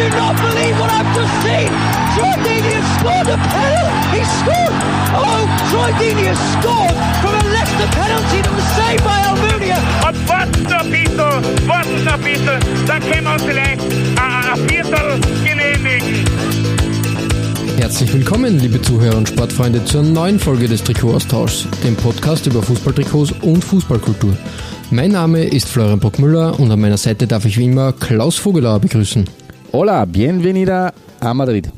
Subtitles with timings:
[0.00, 1.68] I do not believe what I've just seen!
[2.16, 4.16] Troy Deeney has scored a penalty!
[4.16, 4.74] He scored!
[5.12, 9.76] Oh, Troy Deeney has scored from a Leicester penalty that was saved by Almunia!
[12.04, 16.24] Noch ein bisschen, dann können wir uns vielleicht ein, ein Viertel genehmigen.
[17.76, 23.32] Herzlich willkommen, liebe Zuhörer und Sportfreunde, zur neuen Folge des Trikotaustauschs, dem Podcast über Fußballtrikots
[23.42, 24.34] und Fußballkultur.
[24.90, 28.80] Mein Name ist Florian Bockmüller und an meiner Seite darf ich wie immer Klaus Vogelauer
[28.80, 29.28] begrüßen.
[29.72, 31.70] Hola, bienvenida a Madrid.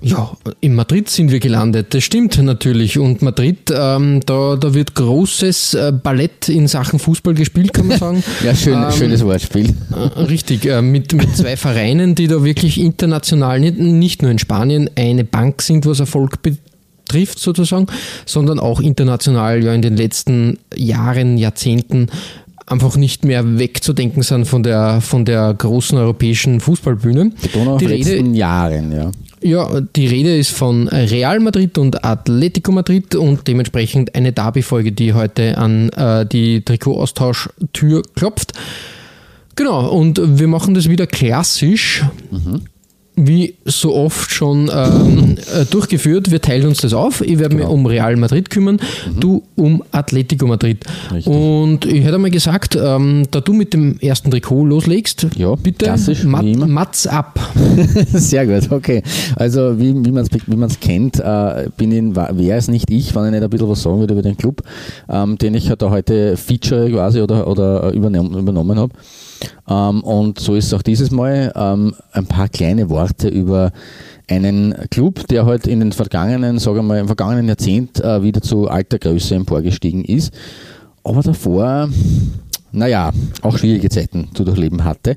[0.00, 2.96] Ja, in Madrid sind wir gelandet, das stimmt natürlich.
[2.96, 7.98] Und Madrid, ähm, da, da wird großes äh, Ballett in Sachen Fußball gespielt, kann man
[7.98, 8.22] sagen.
[8.44, 9.74] Ja, schön, Ähm, schönes Wortspiel.
[9.90, 14.38] Äh, Richtig, äh, mit, mit zwei Vereinen, die da wirklich international, nicht, nicht nur in
[14.38, 17.88] Spanien, eine Bank sind, was Erfolg betrifft sozusagen,
[18.26, 22.06] sondern auch international ja in den letzten Jahren, Jahrzehnten
[22.70, 27.32] einfach nicht mehr wegzudenken sind von der, von der großen europäischen Fußballbühne.
[27.40, 29.10] Betonung auf Die Rede, letzten Jahren, ja.
[29.42, 35.14] ja, die Rede ist von Real Madrid und Atletico Madrid und dementsprechend eine Derby-Folge, die
[35.14, 38.52] heute an äh, die Trikotaustausch-Tür klopft.
[39.56, 42.04] Genau, und wir machen das wieder klassisch,
[43.26, 46.30] wie so oft schon ähm, äh, durchgeführt.
[46.30, 47.20] Wir teilen uns das auf.
[47.20, 48.78] Ich werde mich um Real Madrid kümmern,
[49.18, 50.84] du um Atletico Madrid.
[51.12, 51.32] Richtig.
[51.32, 55.94] Und ich hätte mal gesagt, ähm, da du mit dem ersten Trikot loslegst, Ja, bitte
[56.24, 56.44] Mat.
[56.44, 57.38] Mats ab.
[58.12, 59.02] Sehr gut, okay.
[59.36, 63.14] Also wie, wie man es wie man's kennt, äh, bin ich, wäre es nicht ich,
[63.14, 64.62] wenn ich nicht ein bisschen was sagen würde über den Club,
[65.08, 68.92] ähm, den ich halt da heute feature quasi oder, oder übernommen, übernommen habe.
[69.68, 71.52] Ähm, und so ist es auch dieses Mal.
[71.54, 73.72] Ähm, ein paar kleine Worte über
[74.28, 78.42] einen Club, der halt in den vergangenen, sagen wir mal, im vergangenen Jahrzehnt äh, wieder
[78.42, 80.32] zu alter Größe emporgestiegen ist.
[81.04, 81.88] Aber davor,
[82.72, 83.10] naja,
[83.42, 85.16] auch schwierige Zeiten zu durchleben hatte.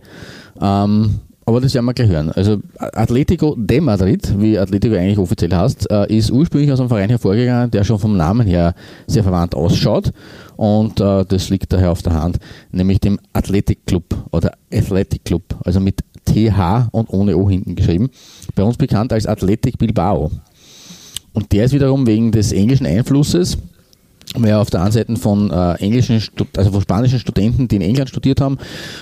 [0.62, 2.31] Ähm, aber das werden wir gleich hören.
[2.31, 7.10] Also Atletico de Madrid, wie Atletico eigentlich offiziell heißt, äh, ist ursprünglich aus einem Verein
[7.10, 8.74] hervorgegangen, der schon vom Namen her
[9.08, 10.14] sehr verwandt ausschaut.
[10.62, 12.38] Und äh, das liegt daher auf der Hand,
[12.72, 18.12] nämlich dem Athletic Club oder Athletic Club, also mit TH und ohne O hinten geschrieben.
[18.54, 20.30] Bei uns bekannt als Athletic Bilbao.
[21.34, 23.58] Und der ist wiederum wegen des englischen Einflusses
[24.38, 27.81] wir auf der einen Seite von äh, englischen, Stu- also von spanischen Studenten, die in
[27.81, 28.58] England studiert haben,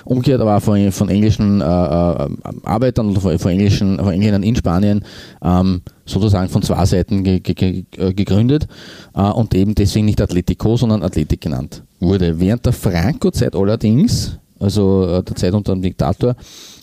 [0.06, 2.30] umgekehrt aber auch von, von englischen äh, äh,
[2.64, 5.04] Arbeitern oder von, von englischen, von Engländern in Spanien
[5.44, 8.68] ähm, sozusagen von zwei Seiten ge, ge, äh, gegründet
[9.14, 12.40] äh, und eben deswegen nicht Atletico, sondern Athletic genannt wurde.
[12.40, 16.36] Während der Franco-Zeit allerdings, also äh, der Zeit unter dem Diktator,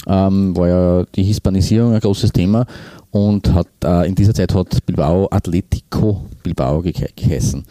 [0.07, 2.65] ähm, war ja die Hispanisierung ein großes Thema
[3.11, 3.69] und hat
[4.07, 7.65] in dieser Zeit hat Bilbao Atletico Bilbao ge geheißen.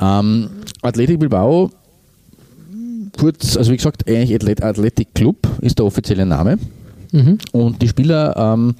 [0.00, 0.48] Ähm,
[0.82, 1.70] Athletic Bilbao,
[3.18, 6.58] kurz, also wie gesagt, eigentlich Athlet- Athletic Club ist der offizielle Name.
[7.52, 8.74] Und die Spieler ähm,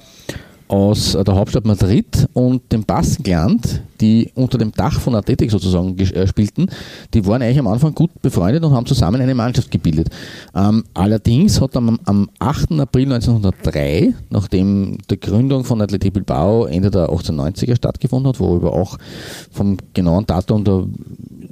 [0.69, 6.27] aus der Hauptstadt Madrid und dem Baskenland, die unter dem Dach von Athletic sozusagen äh,
[6.27, 6.67] spielten,
[7.13, 10.09] die waren eigentlich am Anfang gut befreundet und haben zusammen eine Mannschaft gebildet.
[10.55, 12.73] Ähm, allerdings hat am, am 8.
[12.79, 18.99] April 1903, nachdem die Gründung von Athletic Bilbao Ende der 1890er stattgefunden hat, worüber auch
[19.51, 20.85] vom genauen Datum, da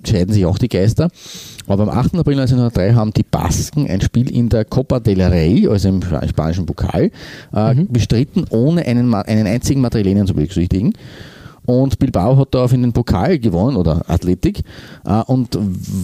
[0.06, 1.10] scheiden sich auch die Geister.
[1.68, 2.16] Aber am 8.
[2.16, 6.28] April 1903 haben die Basken ein Spiel in der Copa del Rey, also im spa-
[6.28, 7.12] spanischen Pokal,
[7.54, 10.94] äh, bestritten, ohne einen, einen einzigen Madrilenen zu berücksichtigen.
[11.66, 14.62] Und Bilbao hat daraufhin den Pokal gewonnen, oder Athletik,
[15.06, 15.58] äh, und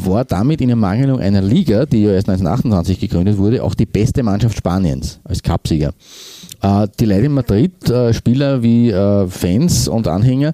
[0.05, 4.21] war damit in Ermangelung einer Liga, die ja erst 1928 gegründet wurde, auch die beste
[4.23, 5.93] Mannschaft Spaniens als Cupsieger.
[6.63, 10.53] Äh, die Leute in Madrid, äh, Spieler wie äh, Fans und Anhänger,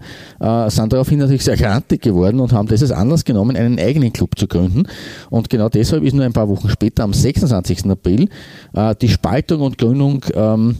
[0.67, 4.39] sind daraufhin natürlich sehr grantig geworden und haben das als Anlass genommen, einen eigenen Club
[4.39, 4.83] zu gründen.
[5.29, 7.85] Und genau deshalb ist nur ein paar Wochen später, am 26.
[7.87, 8.29] April,
[9.01, 10.77] die Spaltung und Gründung ähm,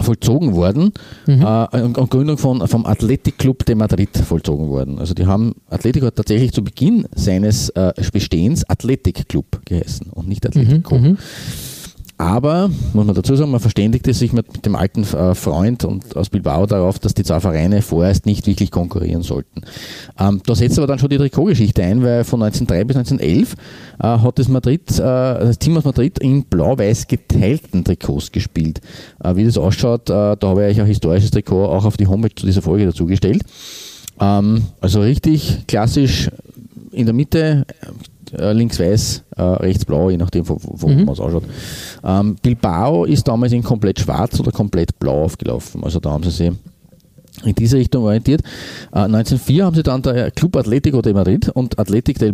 [0.00, 0.92] vollzogen worden
[1.28, 4.98] äh, und, und Gründung von, vom Athletic Club de Madrid vollzogen worden.
[4.98, 10.28] Also die haben, Atletico hat tatsächlich zu Beginn seines äh, Bestehens Athletic Club geheißen und
[10.28, 10.96] nicht Atletico.
[12.22, 16.30] Aber, muss man dazu sagen, man verständigte sich mit dem alten äh, Freund und aus
[16.30, 19.62] Bilbao darauf, dass die zwei Vereine vorerst nicht wirklich konkurrieren sollten.
[20.20, 23.54] Ähm, da setzt aber dann schon die Trikotgeschichte ein, weil von 1903 bis 1911
[23.98, 28.80] äh, hat das Madrid, äh, das Team aus Madrid in blau-weiß geteilten Trikots gespielt.
[29.22, 32.06] Äh, wie das ausschaut, äh, da habe ich euch ein historisches Trikot auch auf die
[32.06, 33.42] Homepage zu dieser Folge dazugestellt.
[34.20, 36.30] Ähm, also richtig klassisch
[36.92, 37.66] in der Mitte
[38.38, 41.04] äh, links weiß, äh, rechts blau, je nachdem, wo, wo mhm.
[41.04, 41.44] man es ausschaut.
[42.04, 45.84] Ähm, Bilbao ist damals in komplett schwarz oder komplett blau aufgelaufen.
[45.84, 46.52] Also da haben sie sich
[47.44, 48.42] in diese Richtung orientiert.
[48.92, 52.30] Äh, 1904 haben sie dann der Club Atletico de Madrid und Athletic de,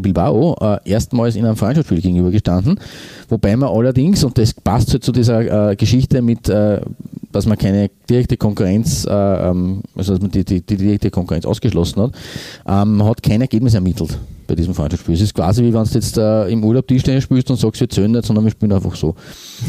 [0.00, 2.80] Bilbao äh, erstmals in einem Freundschaftsspiel gegenübergestanden,
[3.28, 6.80] wobei man allerdings, und das passt halt zu dieser äh, Geschichte mit, äh,
[7.30, 11.44] dass man keine direkte Konkurrenz, äh, ähm, also dass man die, die, die, direkte Konkurrenz
[11.44, 12.12] ausgeschlossen hat,
[12.66, 14.18] ähm, hat kein Ergebnis ermittelt
[14.48, 15.14] bei diesem Freundschaftsspiel.
[15.14, 17.88] Es ist quasi wie wenn du jetzt äh, im Urlaub Tischtennis spielst und sagst, wir
[17.88, 19.14] zählen nicht, sondern wir spielen einfach so.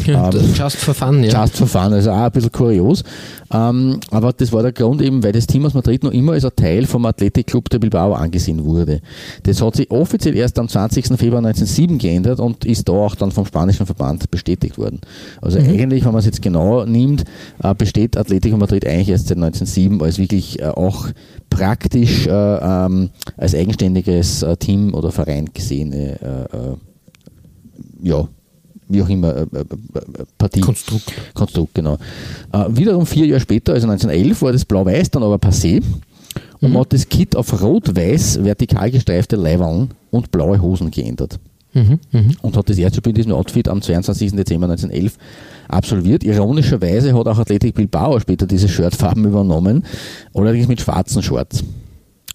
[0.06, 1.42] Ja, ähm, just for fun, ja.
[1.42, 3.04] Just for fun, also auch ein bisschen kurios.
[3.52, 6.46] Ähm, aber das war der Grund eben, weil das Team aus Madrid noch immer als
[6.46, 9.02] ein Teil vom Athletikclub der Bilbao angesehen wurde.
[9.44, 11.08] Das hat sich offiziell erst am 20.
[11.18, 15.02] Februar 1907 geändert und ist da auch dann vom spanischen Verband bestätigt worden.
[15.42, 15.70] Also mhm.
[15.70, 17.26] eigentlich, wenn man es jetzt genau nimmt,
[17.62, 21.08] äh, besteht Atletico Madrid eigentlich erst seit 1907 als wirklich äh, auch
[21.60, 26.76] praktisch äh, ähm, als eigenständiges äh, Team oder Verein gesehene äh, äh,
[28.02, 28.28] ja,
[28.88, 29.46] wie auch immer, äh,
[30.38, 30.62] Partie.
[30.62, 31.14] Konstrukt.
[31.34, 31.98] Konstrukt, genau.
[32.70, 35.84] Wiederum vier Jahre später, also 1911, war das Blau-Weiß dann aber passé
[36.62, 36.74] und mhm.
[36.74, 41.40] man hat das Kit auf rot-weiß vertikal gestreifte Leibwallen und blaue Hosen geändert.
[41.74, 42.22] Mhm, mh.
[42.42, 44.32] Und hat das erste Spiel in diesem Outfit am 22.
[44.32, 45.18] Dezember 1911
[45.68, 46.24] absolviert.
[46.24, 49.86] Ironischerweise hat auch Athletic Bilbao später diese Shirtfarben übernommen,
[50.34, 51.64] allerdings mit schwarzen Shorts.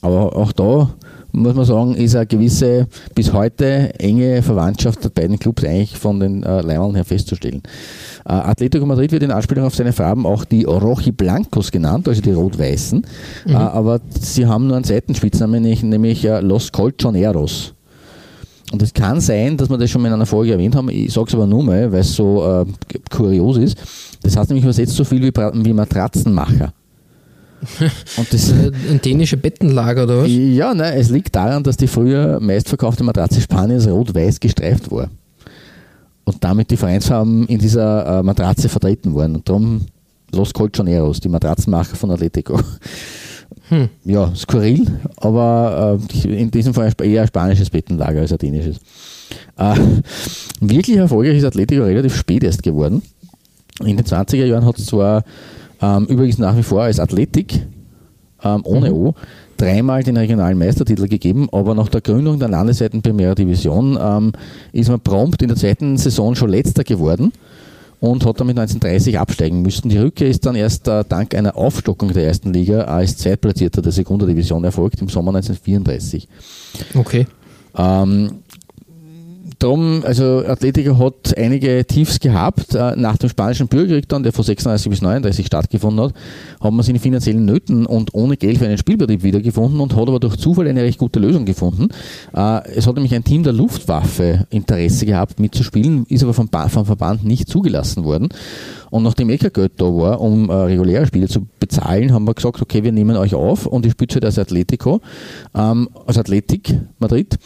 [0.02, 0.94] Aber auch da
[1.34, 6.20] muss man sagen, ist eine gewisse bis heute enge Verwandtschaft der beiden Clubs eigentlich von
[6.20, 7.62] den äh, Leimern her festzustellen.
[8.24, 12.22] Äh, Atletico Madrid wird in Anspielung auf seine Farben auch die Rochi Blancos genannt, also
[12.22, 13.04] die Rot-Weißen.
[13.46, 13.52] Mhm.
[13.52, 17.74] Äh, aber sie haben nur einen Seitenspitznamen, nämlich, nämlich äh, Los Colchoneros.
[18.74, 21.12] Und es kann sein, dass wir das schon mal in einer Folge erwähnt haben, ich
[21.12, 23.78] sage es aber nur mal, weil es so äh, kurios ist.
[24.24, 26.72] Das heißt nämlich übersetzt so viel wie, wie Matratzenmacher.
[28.16, 30.28] Und das ein dänische Bettenlager oder was?
[30.28, 35.08] Ja, nein, es liegt daran, dass die früher meistverkaufte Matratze Spaniens rot-weiß gestreift war.
[36.24, 39.36] Und damit die Vereinsfarben in dieser äh, Matratze vertreten waren.
[39.36, 39.82] Und darum
[40.32, 42.58] Los Colchoneros, die Matratzenmacher von Atletico.
[43.68, 43.88] Hm.
[44.04, 48.76] Ja, skurril, aber äh, in diesem Fall eher ein spanisches Bettenlager als ein dänisches.
[49.56, 49.74] Äh,
[50.60, 53.02] wirklich erfolgreich ist Atletico relativ spät erst geworden.
[53.80, 55.24] In den 20er Jahren hat es zwar
[55.80, 57.66] ähm, übrigens nach wie vor als Athletik
[58.42, 58.96] ähm, ohne mhm.
[58.96, 59.14] O
[59.56, 64.32] dreimal den regionalen Meistertitel gegeben, aber nach der Gründung der landesweiten Primera Division ähm,
[64.72, 67.32] ist man prompt in der zweiten Saison schon letzter geworden
[68.00, 69.88] und hat damit 1930 absteigen müssen.
[69.88, 73.92] Die Rückkehr ist dann erst äh, dank einer Aufstockung der ersten Liga als Zweitplatzierter der
[73.92, 76.28] Sekunda Division erfolgt im Sommer 1934.
[76.94, 77.26] Okay.
[77.76, 78.43] Ähm,
[79.64, 82.74] Drum, also Atletico hat einige Tiefs gehabt.
[82.74, 86.14] Äh, nach dem spanischen Bürgerkrieg dann, der von 36 bis 39 stattgefunden hat,
[86.60, 90.06] haben wir sich in finanziellen Nöten und ohne Geld für einen Spielbetrieb wiedergefunden und hat
[90.06, 91.88] aber durch Zufall eine recht gute Lösung gefunden.
[92.36, 96.84] Äh, es hat nämlich ein Team der Luftwaffe Interesse gehabt mitzuspielen, ist aber vom, vom
[96.84, 98.28] Verband nicht zugelassen worden.
[98.90, 102.34] Und nachdem eh kein Geld da war, um äh, reguläre Spiele zu bezahlen, haben wir
[102.34, 105.00] gesagt, okay, wir nehmen euch auf und ich spiele halt als Atletico,
[105.54, 107.38] ähm, als Athletik Madrid.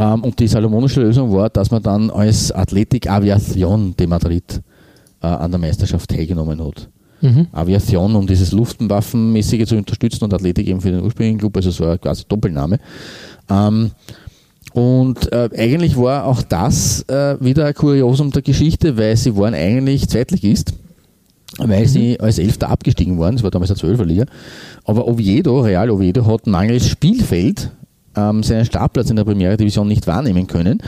[0.00, 4.62] Ähm, und die salomonische Lösung war, dass man dann als Athletic Aviación de Madrid
[5.22, 6.88] äh, an der Meisterschaft teilgenommen hat.
[7.20, 7.48] Mhm.
[7.52, 11.84] Aviation, um dieses Luftwaffenmäßige zu unterstützen und Athletik eben für den ursprünglichen Club, also so
[11.84, 12.78] ein quasi Doppelname.
[13.50, 13.90] Ähm,
[14.72, 19.52] und äh, eigentlich war auch das äh, wieder ein Kuriosum der Geschichte, weil sie waren
[19.52, 20.72] eigentlich Zweitligist,
[21.58, 21.88] weil mhm.
[21.88, 24.24] sie als Elfter abgestiegen waren, das war damals der Zwölferliga.
[24.84, 27.70] Aber Oviedo, Real Oviedo, hat mangels Spielfeld
[28.16, 30.78] ähm, seinen Startplatz in der Primera Division nicht wahrnehmen können.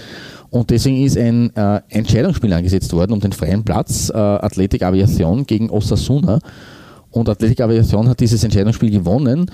[0.50, 5.46] Und deswegen ist ein äh, Entscheidungsspiel angesetzt worden um den freien Platz äh, Athletic Aviation
[5.46, 6.40] gegen Osasuna.
[7.10, 9.50] Und Athletic Aviation hat dieses Entscheidungsspiel gewonnen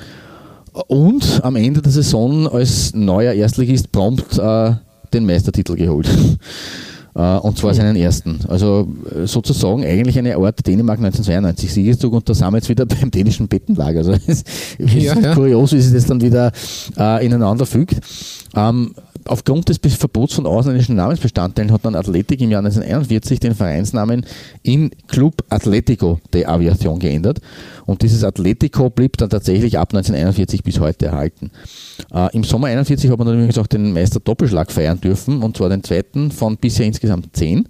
[0.86, 4.72] und am Ende der Saison als neuer Erstligist prompt äh,
[5.12, 6.08] den Meistertitel geholt.
[7.18, 8.38] Äh, und zwar seinen ersten.
[8.46, 12.86] Also äh, sozusagen eigentlich eine Art Dänemark 1992 Siegeszug und da sind wir jetzt wieder
[12.86, 13.98] beim dänischen Bettenlager.
[13.98, 14.46] Also es ist
[14.78, 15.34] ja, ja.
[15.34, 16.52] kurios, wie sich das dann wieder
[16.96, 17.96] äh, ineinander fügt.
[18.54, 18.94] Ähm,
[19.28, 24.24] Aufgrund des Verbots von ausländischen Namensbestandteilen hat dann Athletik im Jahr 1941 den Vereinsnamen
[24.62, 27.40] in Club Atletico de Aviación geändert.
[27.86, 31.50] Und dieses Atletico blieb dann tatsächlich ab 1941 bis heute erhalten.
[32.12, 35.56] Äh, Im Sommer 1941 hat man dann übrigens auch den Meister Doppelschlag feiern dürfen, und
[35.56, 37.68] zwar den zweiten von bisher insgesamt zehn.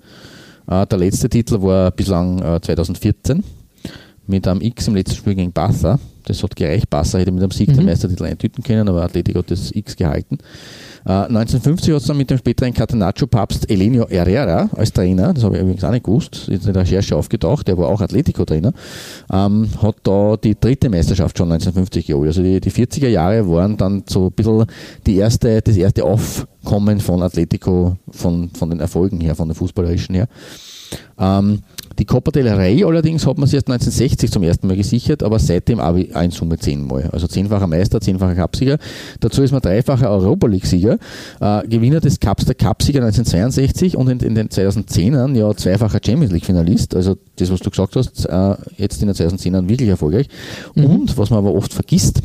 [0.68, 3.42] Äh, der letzte Titel war bislang äh, 2014
[4.26, 5.98] mit einem X im letzten Spiel gegen Barca.
[6.28, 6.90] Das hat gereicht.
[6.90, 7.76] Barca hätte mit einem Sieg mhm.
[7.76, 10.38] den Meistertitel eintüten können, aber Atletico hat das X gehalten.
[11.08, 15.62] 1950 hat es dann mit dem späteren Catenaccio-Papst Elenio Herrera als Trainer, das habe ich
[15.62, 18.72] übrigens auch nicht gewusst, ist in der Recherche aufgetaucht, der war auch Atletico-Trainer,
[19.32, 22.28] ähm, hat da die dritte Meisterschaft schon 1950 geholt.
[22.28, 24.66] Also die, die 40er Jahre waren dann so ein bisschen
[25.06, 30.14] die erste, das erste Aufkommen von Atletico, von, von den Erfolgen her, von den fußballerischen
[30.14, 30.28] her.
[31.18, 31.60] Ähm,
[31.98, 35.38] die Copa del Rey allerdings hat man sich erst 1960 zum ersten Mal gesichert, aber
[35.40, 37.10] seitdem auch in Summe zehnmal.
[37.12, 38.78] Also zehnfacher Meister, zehnfacher Cupsieger.
[39.18, 40.98] Dazu ist man dreifacher Europa League-Sieger,
[41.40, 46.32] äh, Gewinner des Cups, der Cupsieger 1962 und in, in, den 2010ern ja zweifacher Champions
[46.32, 46.94] League-Finalist.
[46.94, 50.28] Also das, was du gesagt hast, äh, jetzt in den 2010ern wirklich erfolgreich.
[50.76, 50.84] Mhm.
[50.84, 52.22] Und, was man aber oft vergisst,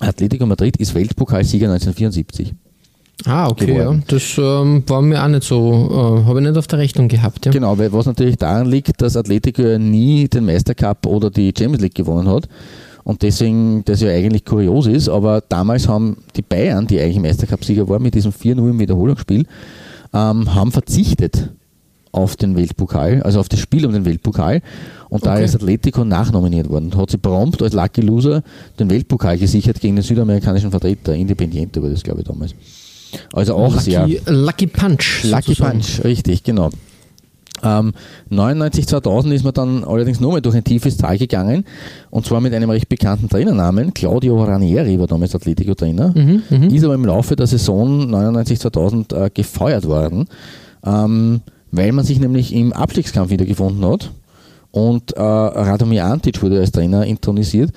[0.00, 2.54] Atletico Madrid ist Weltpokalsieger 1974.
[3.26, 3.94] Ah, okay, ja.
[4.06, 7.44] das ähm, war mir auch nicht so, äh, habe ich nicht auf der Rechnung gehabt.
[7.46, 7.52] Ja.
[7.52, 11.82] Genau, weil was natürlich daran liegt, dass Atletico ja nie den Meistercup oder die Champions
[11.82, 12.48] League gewonnen hat
[13.04, 17.88] und deswegen das ja eigentlich kurios ist, aber damals haben die Bayern, die eigentlich Meistercup-Sieger
[17.88, 19.46] waren mit diesem 4-0 im Wiederholungsspiel,
[20.12, 21.50] ähm, haben verzichtet
[22.12, 24.62] auf den Weltpokal, also auf das Spiel um den Weltpokal.
[25.08, 26.96] Und da ist Atletico nachnominiert worden.
[26.96, 28.42] Hat sie prompt als Lucky Loser
[28.78, 32.54] den Weltpokal gesichert gegen den südamerikanischen Vertreter, Independiente war das, glaube ich, damals.
[33.32, 34.08] Also auch Lucky, sehr.
[34.26, 35.24] Lucky Punch.
[35.24, 35.80] Lucky sozusagen.
[35.80, 36.70] Punch, richtig, genau.
[37.62, 37.92] Ähm,
[38.30, 41.64] 99, 2000 ist man dann allerdings nochmal durch ein tiefes Tal gegangen
[42.10, 43.92] und zwar mit einem recht bekannten Trainernamen.
[43.92, 46.74] Claudio Ranieri war damals Atletico-Trainer, mhm, mhm.
[46.74, 50.26] ist aber im Laufe der Saison 99, 2000 äh, gefeuert worden,
[50.84, 54.10] ähm, weil man sich nämlich im Abstiegskampf wiedergefunden hat
[54.70, 57.72] und äh, Radomir Antic wurde als Trainer intronisiert.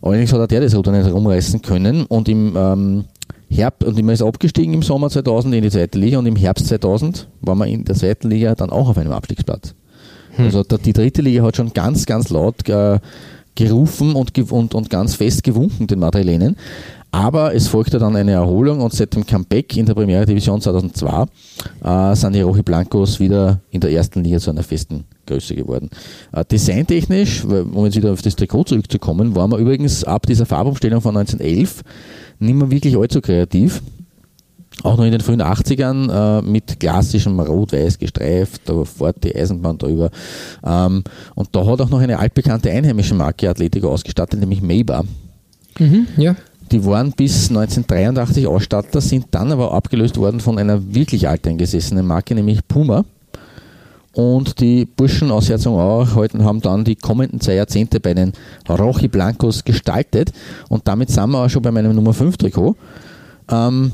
[0.00, 3.04] Allerdings hat er der das Ruder nicht rumreißen können und im ähm,
[3.50, 6.66] Herbst, und man ist abgestiegen im Sommer 2000 in die zweite Liga und im Herbst
[6.66, 9.74] 2000 war man in der zweiten Liga dann auch auf einem Abstiegsplatz.
[10.32, 10.44] Hm.
[10.44, 12.98] Also die dritte Liga hat schon ganz, ganz laut äh,
[13.54, 16.56] gerufen und, und, und ganz fest gewunken den Madrilenen.
[17.10, 21.24] Aber es folgte dann eine Erholung und seit dem Comeback in der Primera Division 2002
[21.82, 25.88] äh, sind die Rochi Blancos wieder in der ersten Liga zu einer festen Größe geworden.
[26.32, 31.00] Äh, designtechnisch, um jetzt wieder auf das Trikot zurückzukommen, waren wir übrigens ab dieser Farbumstellung
[31.00, 31.82] von 1911
[32.38, 33.82] nicht mehr wirklich allzu kreativ.
[34.84, 39.76] Auch noch in den frühen 80ern äh, mit klassischem Rot-Weiß gestreift, da fährt die Eisenbahn
[39.76, 40.10] drüber.
[40.64, 41.02] Ähm,
[41.34, 45.04] und da hat auch noch eine altbekannte einheimische Marke Atletico ausgestattet, nämlich Maybar.
[45.78, 46.36] Mhm, ja.
[46.70, 52.34] Die waren bis 1983 Ausstatter, sind dann aber abgelöst worden von einer wirklich alteingesessenen Marke,
[52.34, 53.04] nämlich Puma.
[54.18, 58.32] Und die Burschen aus Herzogenaurach haben dann die kommenden zwei Jahrzehnte bei den
[58.68, 60.32] Rochi Blancos gestaltet.
[60.68, 62.74] Und damit sind wir auch schon bei meinem Nummer 5 Trikot.
[63.48, 63.92] Ähm,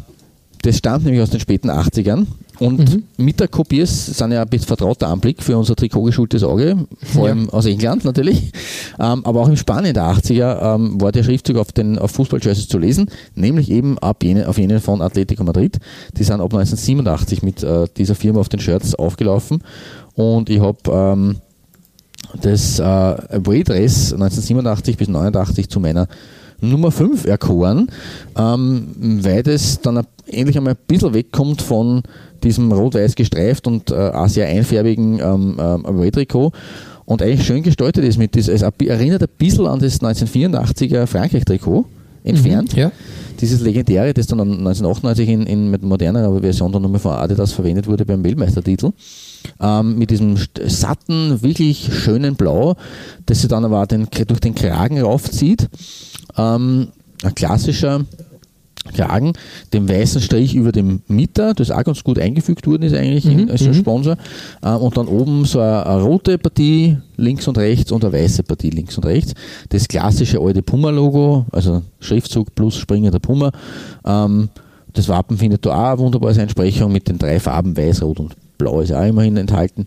[0.62, 2.24] das stammt nämlich aus den späten 80ern.
[2.61, 3.02] Und mhm.
[3.16, 7.50] mit der Kopiers sind ja ein bisschen vertrauter Anblick für unser trikotgeschultes Auge, vor allem
[7.50, 8.52] aus England natürlich.
[8.99, 12.68] Ähm, aber auch im Spanien der 80er ähm, war der Schriftzug auf den auf Fußballjerseys
[12.68, 15.78] zu lesen, nämlich eben ab jene, auf jenen von Atletico Madrid.
[16.16, 19.64] Die sind ab 1987 mit äh, dieser Firma auf den Shirts aufgelaufen
[20.14, 21.37] und ich habe ähm,
[22.40, 26.08] das äh, Away-Dress 1987 bis 89 zu meiner
[26.61, 27.88] Nummer 5 erkoren,
[28.38, 28.88] ähm,
[29.23, 32.02] weil das dann endlich einmal ein bisschen wegkommt von
[32.42, 35.84] diesem rot-weiß gestreift und äh, auch sehr einfärbigen ähm, ähm,
[37.06, 41.84] und eigentlich schön gestaltet ist mit das, es erinnert ein bisschen an das 1984er Frankreich-Trikot
[42.25, 42.75] entfernt.
[42.75, 42.92] Mhm, ja.
[43.40, 47.87] Dieses legendäre, das dann 1998 in, in mit moderner Version dann nochmal von Adidas verwendet
[47.87, 48.92] wurde beim Weltmeistertitel
[49.60, 50.36] ähm, mit diesem
[50.66, 52.76] satten, wirklich schönen Blau,
[53.26, 55.68] das sie dann aber den, durch den Kragen raufzieht.
[56.36, 56.88] Ähm,
[57.22, 58.04] ein klassischer
[58.92, 59.32] Kragen,
[59.72, 63.48] dem weißen Strich über dem Mitter, das auch ganz gut eingefügt worden ist eigentlich mhm,
[63.50, 63.74] als mhm.
[63.74, 64.16] Sponsor.
[64.62, 68.42] Ähm, und dann oben so eine, eine, rote Partie links und rechts und eine weiße
[68.42, 69.32] Partie links und rechts.
[69.70, 73.50] Das klassische alte Puma-Logo, also Schriftzug plus springender Puma.
[74.04, 74.50] Ähm,
[74.92, 78.36] das Wappen findet da auch eine wunderbare Entsprechung mit den drei Farben Weiß, Rot und
[78.58, 79.87] Blau ist auch immerhin enthalten.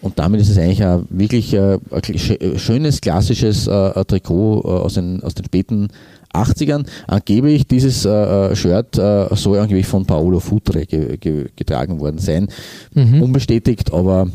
[0.00, 4.94] Und damit ist es eigentlich ein wirklich äh, ein schönes, klassisches äh, Trikot äh, aus
[4.94, 5.88] den, aus den späten
[6.32, 6.86] 80ern.
[7.06, 12.48] Angeblich dieses äh, Shirt äh, soll angeblich von Paolo Futre ge ge getragen worden sein.
[12.94, 13.22] Mhm.
[13.22, 14.28] Unbestätigt, aber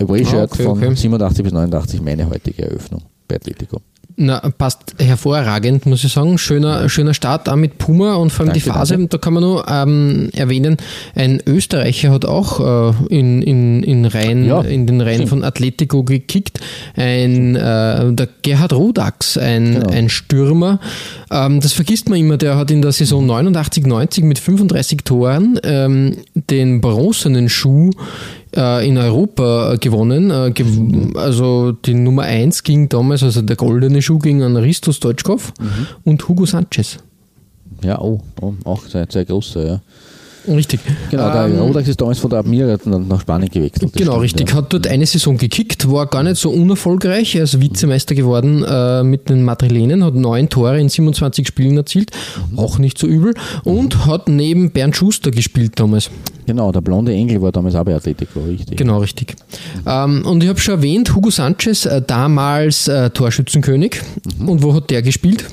[0.00, 0.94] Away-Shirt ah, okay, von okay.
[0.94, 3.80] 87 bis 89 meine heutige Eröffnung bei Atletico.
[4.20, 6.38] Na, passt hervorragend, muss ich sagen.
[6.38, 9.10] Schöner, schöner Start auch mit Puma und vor allem danke, die Phase, danke.
[9.10, 10.76] da kann man nur ähm, erwähnen,
[11.14, 12.58] ein Österreicher hat auch
[12.90, 16.58] äh, in, in, in, Reihen, ja, in den Reihen von Atletico gekickt.
[16.96, 19.90] Ein, äh, der Gerhard Rodax, ein, genau.
[19.90, 20.80] ein Stürmer.
[21.30, 25.60] Ähm, das vergisst man immer, der hat in der Saison 89, 90 mit 35 Toren
[25.62, 27.92] ähm, den bronzenen Schuh
[28.86, 30.30] in Europa äh, gewonnen.
[30.30, 30.52] Äh,
[31.18, 35.86] also die Nummer 1 ging damals, also der goldene Schuh ging an Risto Stoichkov Mhm.
[36.04, 36.98] und Hugo Sanchez.
[37.82, 39.80] Ja, oh, oh auch sehr, sehr großer, ja.
[40.48, 40.80] Richtig.
[41.10, 43.92] Genau, der Ähm, Rodax ist damals von der Admira dann nach Spanien gewechselt.
[43.94, 44.48] Genau, stimmt, richtig.
[44.50, 44.54] Ja.
[44.56, 47.34] Hat dort eine Saison gekickt, war gar nicht so unerfolgreich.
[47.36, 52.10] Er ist Vizemeister geworden äh, mit den Madrilenen, hat neun Tore in 27 Spielen erzielt,
[52.50, 52.58] Mhm.
[52.58, 53.34] auch nicht so übel.
[53.64, 56.10] Und hat neben Bernd Schuster gespielt damals.
[56.46, 58.78] Genau, der blonde Engel war damals auch bei Atletico, richtig.
[58.78, 59.34] Genau, richtig.
[59.86, 64.00] Ähm, und ich habe schon erwähnt, Hugo Sanchez, äh, damals äh, Torschützenkönig.
[64.38, 64.48] Mhm.
[64.48, 65.44] Und wo hat der gespielt?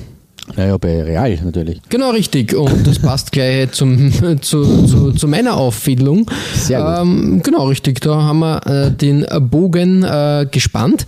[0.54, 1.80] Naja, bei Real natürlich.
[1.88, 2.54] Genau, richtig.
[2.54, 6.30] Und das passt gleich zum, zu, zu, zu meiner Auffädelung.
[6.54, 6.98] Sehr gut.
[7.00, 8.00] Ähm, genau, richtig.
[8.00, 11.06] Da haben wir äh, den Bogen äh, gespannt.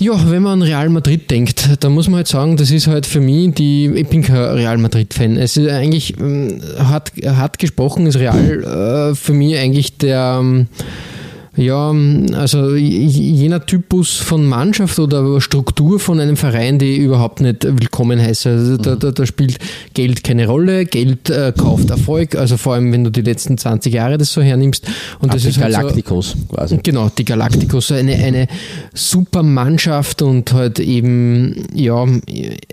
[0.00, 3.04] Ja, wenn man an Real Madrid denkt, dann muss man halt sagen, das ist halt
[3.04, 5.36] für mich die, ich bin kein Real Madrid-Fan.
[5.36, 10.68] Es ist eigentlich, ähm, hart, hart gesprochen, ist Real äh, für mich eigentlich der, ähm,
[11.58, 11.92] ja,
[12.34, 18.20] also j- jener Typus von Mannschaft oder Struktur von einem Verein, die überhaupt nicht willkommen
[18.20, 18.48] heiße.
[18.48, 19.58] Also da, da, da spielt
[19.92, 23.92] Geld keine Rolle, Geld äh, kauft Erfolg, also vor allem wenn du die letzten 20
[23.92, 24.86] Jahre das so hernimmst.
[25.18, 26.78] Und das die ist halt so, Galacticos quasi.
[26.82, 28.46] Genau, die Galacticos, eine, eine
[28.94, 32.06] super Mannschaft und halt eben, ja,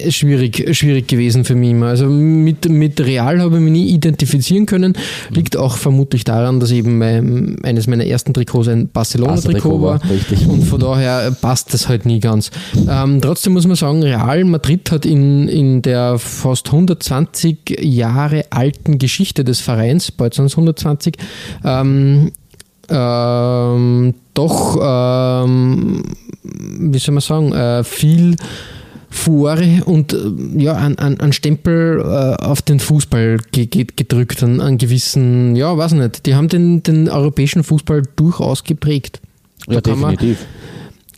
[0.09, 1.87] schwierig, schwierig gewesen für mich immer.
[1.87, 4.93] Also mit, mit Real habe ich mich nie identifizieren können.
[5.31, 10.01] Liegt auch vermutlich daran, dass eben mein, eines meiner ersten Trikots ein Barcelona-Trikot war.
[10.09, 10.47] richtig.
[10.47, 12.51] Und von daher passt das halt nie ganz.
[12.89, 18.97] Ähm, trotzdem muss man sagen, Real Madrid hat in, in der fast 120 Jahre alten
[18.97, 21.17] Geschichte des Vereins, bald sind es 120,
[21.63, 22.31] ähm,
[22.89, 26.03] ähm, doch, ähm,
[26.43, 28.35] wie soll man sagen, äh, viel
[29.15, 30.17] Furore und äh,
[30.57, 35.55] ja, ein, ein, ein Stempel äh, auf den Fußball ge ge gedrückt, an, an gewissen,
[35.55, 39.21] ja, weiß nicht, die haben den, den europäischen Fußball durchaus geprägt.
[39.67, 40.45] Ja, Da kann man- definitiv.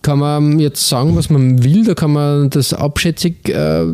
[0.04, 3.86] kann man jetzt sagen, was man will, da kann man das abschätzig äh,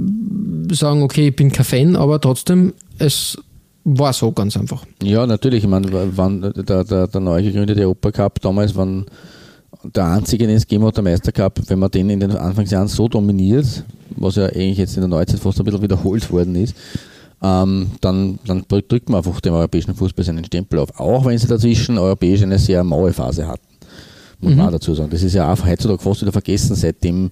[0.72, 3.38] sagen, okay, ich bin kein Fan, aber trotzdem, es
[3.86, 4.86] war so ganz einfach.
[5.02, 5.64] Ja, natürlich.
[5.64, 9.06] Ich meine, wann der, der, der neu gegründete Europacup damals, wann
[9.84, 13.08] der einzige, den es gegeben hat, der Meistercup, wenn man den in den Anfangsjahren so
[13.08, 13.84] dominiert,
[14.16, 16.76] was ja eigentlich jetzt in der Neuzeit fast ein bisschen wiederholt worden ist,
[17.42, 21.00] ähm, dann, dann drückt man einfach dem europäischen Fußball seinen Stempel auf.
[21.00, 23.62] Auch wenn sie dazwischen europäisch eine sehr maue Phase hatten.
[24.40, 25.10] Muss man auch dazu sagen.
[25.10, 27.30] Das ist ja auch heutzutage fast wieder vergessen, seitdem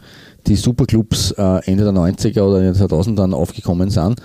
[0.48, 4.22] die Superclubs äh, Ende der 90er oder in den 2000ern aufgekommen sind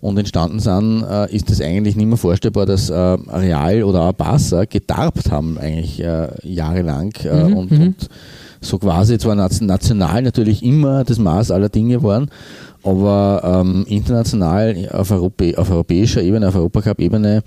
[0.00, 4.12] und entstanden sind, äh, ist es eigentlich nicht mehr vorstellbar, dass äh, Real oder auch
[4.12, 8.08] Barca gedarbt haben eigentlich äh, jahrelang äh, und, und
[8.60, 12.30] so quasi zwar nation- national natürlich immer das Maß aller Dinge waren,
[12.82, 17.42] aber ähm, international auf, Europä auf europäischer Ebene, auf Europacup-Ebene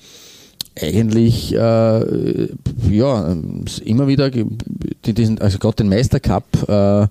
[0.82, 2.48] eigentlich äh,
[2.90, 3.36] ja
[3.84, 4.46] immer wieder die,
[5.14, 7.08] diesen, also gerade den Meistercup äh,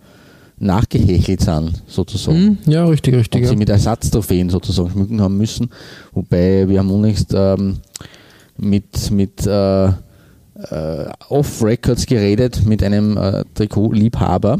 [0.61, 2.59] nachgehechelt sind sozusagen Hm?
[2.67, 3.41] Ja, richtig, richtig.
[3.41, 3.49] und Ja.
[3.51, 5.71] sie mit Ersatztrophäen sozusagen schmücken haben müssen.
[6.13, 7.79] Wobei wir haben unlängst ähm,
[8.59, 9.93] mit, mit äh, äh,
[11.31, 14.59] Off-Records geredet mit einem äh, Trikot-Liebhaber.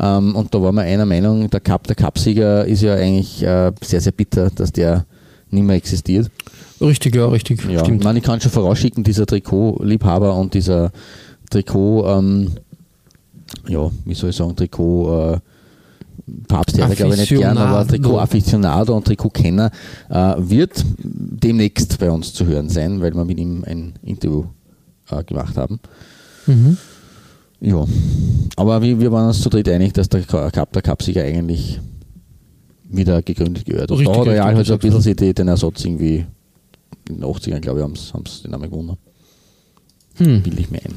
[0.00, 3.72] Ähm, und da waren wir einer Meinung, der Cup, der Cupsieger ist ja eigentlich äh,
[3.82, 5.04] sehr, sehr bitter, dass der
[5.50, 6.30] nicht mehr existiert.
[6.80, 7.64] Richtig, ja, richtig.
[7.64, 8.04] Ja, ich Stimmt.
[8.04, 10.92] meine, ich kann schon vorausschicken, dieser Trikot-Liebhaber und dieser
[11.50, 12.52] Trikot, ähm,
[13.68, 15.38] ja, wie soll ich sagen, Trikot, äh,
[16.46, 17.86] Papstherr, glaube ich nicht gern, aber.
[17.86, 19.70] Trikot-Afficionado und Trikot-Kenner
[20.10, 24.44] äh, wird demnächst bei uns zu hören sein, weil wir mit ihm ein Interview
[25.10, 25.80] äh, gemacht haben.
[26.46, 26.76] Mhm.
[27.60, 27.84] Ja,
[28.56, 31.80] aber wir, wir waren uns zu dritt einig, dass der Cup, der Cupsieger eigentlich
[32.90, 33.90] wieder gegründet gehört.
[33.90, 36.24] Und Richtig, da hat Real halt so ein bisschen die- den Ersatz irgendwie
[37.08, 37.84] in den 80ern, glaube ich,
[38.14, 38.96] haben sie den Namen gewonnen.
[40.16, 40.42] Hm.
[40.42, 40.94] Bilde ich mir ein.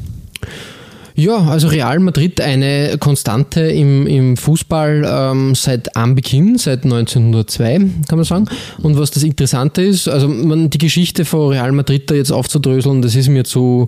[1.16, 8.18] Ja, also Real Madrid eine Konstante im, im Fußball ähm, seit Anbeginn, seit 1902, kann
[8.18, 8.46] man sagen.
[8.82, 13.02] Und was das Interessante ist, also man, die Geschichte von Real Madrid da jetzt aufzudröseln,
[13.02, 13.88] das ist mir zu,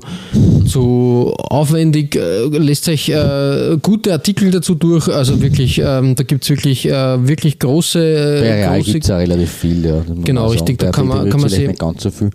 [0.67, 2.15] zu aufwendig.
[2.15, 6.87] Äh, lässt euch äh, gute Artikel dazu durch, also wirklich, ähm, da gibt es wirklich,
[6.87, 10.03] äh, wirklich große, Bei Real gibt es ja relativ viel, ja.
[10.23, 12.29] Genau, richtig, da kann man- kann man sie- nicht ganz so viel.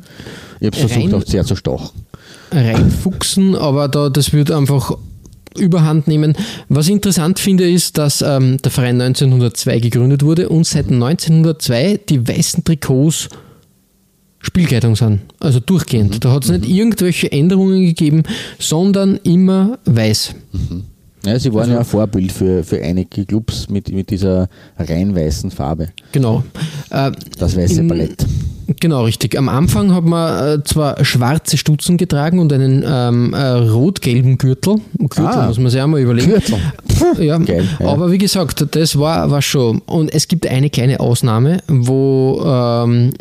[0.61, 1.91] Ich habe es versucht, auch sehr zu stochen.
[2.51, 4.97] Reinfuchsen, aber da, das wird einfach
[5.59, 6.35] überhand nehmen.
[6.69, 12.01] Was ich interessant finde, ist, dass ähm, der Verein 1902 gegründet wurde und seit 1902
[12.09, 13.29] die weißen Trikots
[14.41, 15.21] Spielkleidung sind.
[15.41, 16.25] Also durchgehend.
[16.25, 18.23] Da hat es nicht irgendwelche Änderungen gegeben,
[18.59, 20.35] sondern immer weiß.
[21.29, 25.15] Ja, sie waren Also ja ein Vorbild für, für einige Clubs mit, mit dieser rein
[25.15, 25.89] weißen Farbe.
[26.13, 26.43] Genau.
[26.91, 28.25] Äh, Das weiße In- Ballett.
[28.81, 29.35] Genau, richtig.
[29.39, 34.75] Am Anfang hat man äh, zwar schwarze Stutzen getragen und einen ähm, äh, rot-gelben Gürtel.
[34.99, 35.47] Gürtel Ah.
[35.47, 36.33] muss man sich auch mal überlegen.
[36.33, 36.59] Gürtel.
[37.19, 37.87] Ja, Geil, ja.
[37.89, 39.79] aber wie gesagt, das war, war schon.
[39.87, 43.15] Und es gibt eine kleine Ausnahme, wo ähm,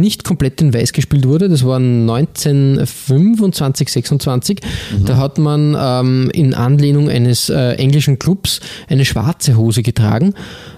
[0.00, 1.50] nicht komplett in Weiß gespielt wurde.
[1.50, 4.60] Das war 1925, 26.
[5.00, 5.04] Mhm.
[5.04, 10.34] Da hat man ähm, in Anlehnung eines äh, englischen Clubs eine schwarze Hose getragen.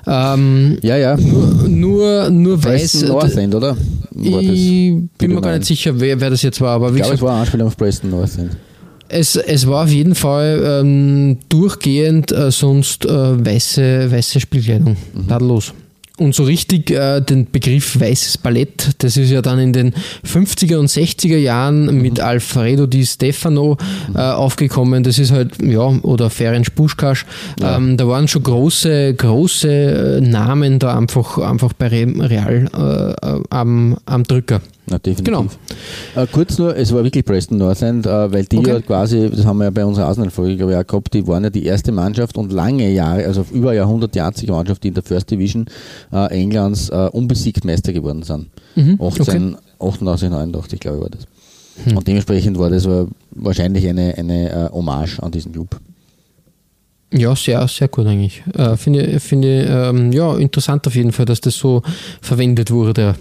[0.06, 1.16] Ähm, Ja, ja.
[1.16, 3.02] nur, nur weiß.
[3.04, 3.76] North End, oder?
[4.10, 4.50] War das?
[4.52, 7.22] Ich bin mir gar nicht sicher, wer, wer das jetzt war, aber Ich glaube, es
[7.22, 8.56] war eine Anspielung auf Preston North End.
[9.08, 14.96] es, es war auf jeden Fall ähm, durchgehend äh, sonst äh, weiße, weiße Spielkleidung.
[15.14, 15.28] Mhm.
[15.28, 15.72] Tadellos.
[16.16, 20.76] Und so richtig äh, den Begriff weißes Ballett, das ist ja dann in den 50er
[20.76, 22.02] und 60er Jahren Mhm.
[22.02, 23.76] mit Alfredo Di Stefano
[24.14, 25.02] äh, aufgekommen.
[25.02, 27.26] Das ist halt, ja, oder Ferenc Puschkasch.
[27.60, 32.68] Ähm, da waren schon große, große äh, Namen da einfach, einfach bei Re- Real
[33.22, 34.60] äh, äh, am, am Drücker.
[34.86, 35.24] Na, definitiv.
[35.24, 35.46] Genau.
[36.14, 38.70] Äh, kurz nur, es war wirklich Preston North End, äh, weil die Okay.
[38.70, 41.44] ja quasi, das haben wir ja bei unserer Außenfolge, glaube ich, auch gehabt, die waren
[41.44, 44.94] ja die erste Mannschaft und lange Jahre, also über Jahrhundert die einzige Mannschaft, die in
[44.94, 45.66] der First Division
[46.12, 48.48] äh, Englands äh, unbesiegt Meister geworden sind.
[48.74, 51.26] Mhm, 18, 88, 89, glaube ich, war das.
[51.96, 55.80] Und dementsprechend war das äh, wahrscheinlich eine, eine äh, Hommage an diesen Club.
[57.16, 58.42] Ja, sehr, sehr gut eigentlich.
[58.54, 61.82] Äh, finde finde ähm, ja interessant auf jeden Fall, dass das so
[62.20, 63.14] verwendet wurde.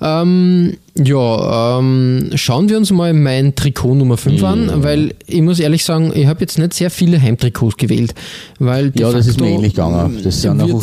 [0.00, 5.60] Ähm, ja, ähm, schauen wir uns mal mein Trikot Nummer 5 an, weil ich muss
[5.60, 8.14] ehrlich sagen, ich habe jetzt nicht sehr viele Heimtrikots gewählt,
[8.58, 10.18] weil Ja, das ist mir ähnlich gegangen.
[10.24, 10.82] Das sind einfach,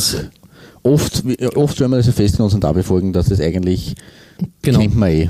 [0.83, 1.23] oft,
[1.55, 3.95] oft stellen wir das fest in unseren Derby-Folgen, dass das eigentlich
[4.61, 4.79] genau.
[4.79, 5.27] kennt man eh.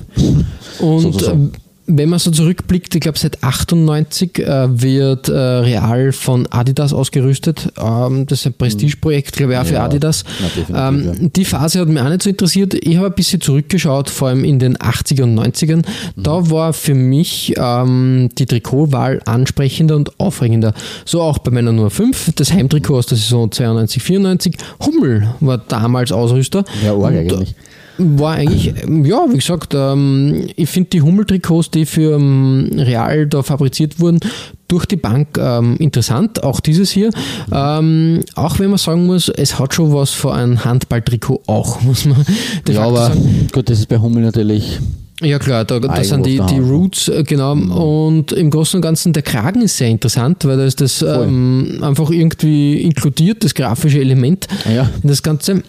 [0.80, 1.52] Und
[1.88, 7.72] wenn man so zurückblickt, ich glaube seit 98 äh, wird äh, Real von Adidas ausgerüstet.
[7.82, 10.26] Ähm, das ist ein Prestigeprojekt, glaube ich, auch für Ja, Adidas.
[10.42, 12.74] na, definitiv, ähm, Die Phase hat mich auch nicht so interessiert.
[12.74, 15.78] Ich habe ein bisschen zurückgeschaut, vor allem in den 80er und 90ern.
[15.78, 15.84] Mhm.
[16.24, 20.74] Da war für mich ähm, die Trikotwahl ansprechender und aufregender.
[21.06, 24.58] So auch bei meiner Nummer 5, das Heimtrikot aus der Saison 92, 94.
[24.86, 26.66] Hummel war damals Ausrüster.
[26.86, 27.56] Ja, arg eigentlich.
[27.98, 33.44] War eigentlich, ja, wie gesagt, ähm, ich finde die Hummeltrikots, die für ähm, Real da
[33.44, 34.20] fabriziert wurden,
[34.68, 37.10] durch die Bank ähm, interessant, auch dieses hier.
[37.52, 42.06] Ähm, auch wenn man sagen muss, es hat schon was für ein Handballtrikot auch, muss
[42.06, 42.26] man
[42.70, 43.48] Ja, aber sagen.
[43.52, 44.80] gut, das ist bei Hummel natürlich.
[45.20, 46.70] Ja klar, da, da Eigen sind die, die ne?
[46.70, 47.54] Roots, äh, genau.
[47.54, 51.80] Und im Großen und Ganzen, der Kragen ist sehr interessant, weil da ist das ähm,
[51.82, 55.64] einfach irgendwie inkludiert, das grafische Element Ja, in das Ganze.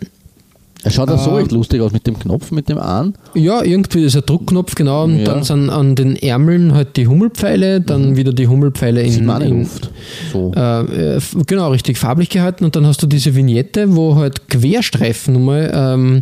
[0.84, 3.14] Er schaut auch so Ähm, echt lustig aus mit dem Knopf, mit dem an.
[3.34, 5.04] Ja, irgendwie ist ein Druckknopf, genau.
[5.04, 5.24] Und Ja.
[5.24, 9.58] dann sind an den Ärmeln halt die Hummelpfeile, dann wieder die Hummelpfeile in, in in
[9.60, 9.90] Luft.
[10.32, 10.52] So.
[10.56, 15.34] äh, äh, genau, richtig farblich gehalten und dann hast du diese Vignette, wo halt Querstreifen
[15.34, 16.20] nun mal ähm,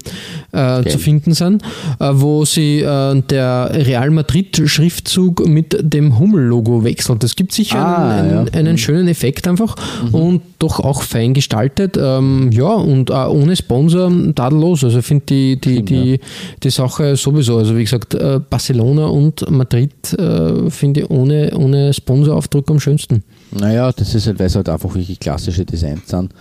[0.53, 1.63] äh, zu finden sind,
[2.01, 7.23] äh, wo sie äh, der Real Madrid Schriftzug mit dem Hummel-Logo wechselt.
[7.23, 8.53] Das gibt sicher Ah, einen, einen, ja.
[8.59, 9.77] einen schönen Effekt einfach
[10.13, 11.97] und doch auch fein gestaltet.
[12.01, 14.11] Ähm, ja, und auch ohne Sponsor
[14.47, 14.85] tadellos.
[14.85, 16.21] Also ich finde die, die, Stimmt, die,
[16.63, 17.59] die Sache sowieso.
[17.59, 23.23] Also wie gesagt, äh, Barcelona und Madrid äh, finde ich ohne, ohne Sponsoraufdruck am schönsten.
[23.53, 26.33] Naja, das ist halt, weil es halt einfach wirklich klassische Designs sind.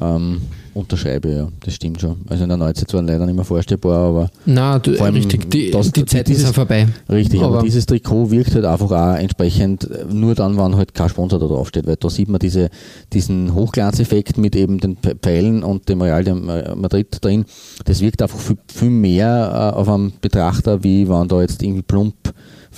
[0.00, 0.40] Ähm,
[0.78, 2.16] unterschreibe, ja, das stimmt schon.
[2.28, 5.50] Also in der Neuzeit waren leider nicht mehr vorstellbar, aber Na, du, Vor allem richtig,
[5.50, 6.86] die, das- die Zeit dieses- ist ja vorbei.
[7.10, 10.94] richtig, aber, Aber- dieses Trikot wirkt halt einfach auch entsprechend äh, nur dann, wann halt
[10.94, 12.70] kein Sponsor da draufsteht, weil da sieht man diese,
[13.12, 16.34] diesen Hochglanzeffekt mit eben den Pfeilen und dem Real de
[16.74, 17.44] Madrid drin.
[17.84, 21.82] Das wirkt einfach viel, viel mehr äh, auf einen Betrachter, wie wenn da jetzt irgendwie
[21.82, 22.14] plump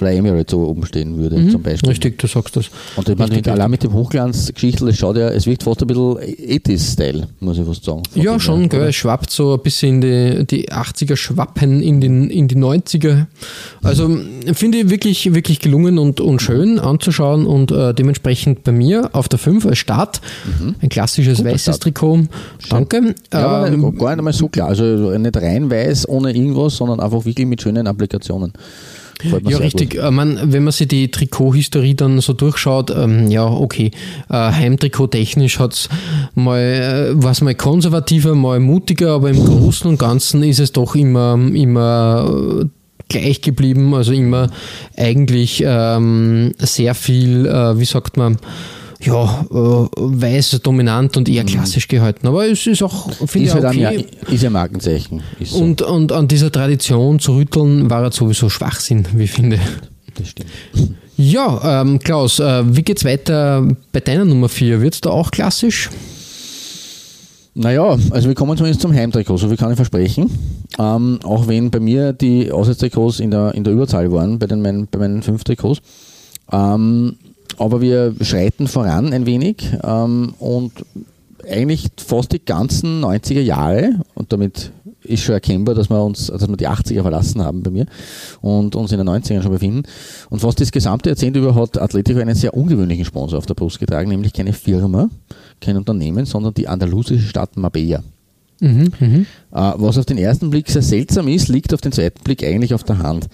[0.01, 1.89] Fly Emirates so oben stehen würde, zum Beispiel.
[1.89, 1.91] Mhm.
[1.91, 2.71] Richtig, du sagst das.
[2.97, 6.17] Und ich meine, allein mit dem Hochglanzgeschichtel, das schaut ja, es wirkt fast ein bisschen
[6.17, 8.03] 80s-Style, muss ich fast sagen.
[8.15, 12.31] Ja, schon, gell, es schwappt so ein bisschen in die, die 80er Schwappen in, den,
[12.31, 13.27] in die 90er.
[13.83, 14.09] Also
[14.55, 19.29] finde ich wirklich, wirklich gelungen und, und schön anzuschauen und äh, dementsprechend bei mir auf
[19.29, 20.21] der 5 als Start
[20.81, 21.83] ein klassisches weißes Start.
[21.83, 22.21] Trikot.
[22.71, 23.15] Danke.
[23.33, 24.69] Ja, aber Ähm, nicht, gar nicht mal so klar.
[24.69, 24.85] Also
[25.19, 28.53] nicht rein weiß ohne irgendwas, sondern einfach wirklich mit schönen Applikationen.
[29.49, 29.91] Ja, richtig.
[29.91, 30.01] gut.
[30.01, 33.91] Äh, Man, wenn man sich die Trikothistorie dann so durchschaut, ähm, ja, okay.
[34.29, 35.89] Äh, Heimtrikot technisch hat's
[36.35, 40.95] mal, äh, was mal konservativer, mal mutiger, aber im Großen und Ganzen ist es doch
[40.95, 42.65] immer, immer äh,
[43.09, 43.95] gleich geblieben.
[43.95, 44.51] Also immer
[44.97, 48.39] eigentlich ähm, sehr viel, äh, wie sagt man,
[49.03, 52.27] ja, äh, weiß dominant und eher klassisch gehalten.
[52.27, 53.45] Aber es ist auch, finde Mhm.
[53.45, 53.87] Ist, ich, halt okay.
[53.87, 55.23] ein, ist ja Markenzeichen.
[55.39, 55.59] Ist so.
[55.59, 59.59] und, und an dieser Tradition zu rütteln, war er sowieso Schwachsinn, wie ich finde.
[60.15, 60.51] das stimmt.
[61.17, 64.81] Ja, ähm, Klaus, äh, wie geht's weiter bei deiner Nummer 4?
[64.81, 65.91] Wird's da auch klassisch?
[67.55, 70.31] Naja, also wir kommen zumindest zum Heimtrikot, so viel kann ich versprechen.
[70.79, 74.63] Ähm, auch wenn bei mir die Auswärtstrikots in der, in der Überzahl waren, bei, den,
[74.63, 75.81] mein, bei meinen fünf Trikots.
[76.53, 77.17] Ähm,
[77.59, 80.73] aber wir schreiten voran ein wenig ähm, und
[81.49, 86.47] eigentlich fast die ganzen 90er Jahre, und damit ist schon erkennbar, dass wir uns, dass
[86.47, 87.87] wir die 80er verlassen haben bei mir
[88.41, 89.83] und uns in den 90ern schon befinden.
[90.29, 93.79] Und fast das gesamte Jahrzehnt über hat Atletico einen sehr ungewöhnlichen Sponsor auf der Brust
[93.79, 95.09] getragen, nämlich keine Firma,
[95.61, 98.03] kein Unternehmen, sondern die andalusische Stadt Marbella.
[98.61, 99.27] Mhm, mhm.
[99.53, 102.75] Äh, was auf den ersten Blick sehr seltsam ist, liegt auf den zweiten Blick eigentlich
[102.75, 103.25] auf der Hand.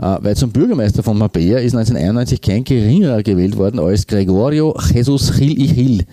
[0.00, 5.32] Äh, weil zum Bürgermeister von Marbella ist 1991 kein geringerer gewählt worden als Gregorio Jesus
[5.36, 6.04] Gil y Gil,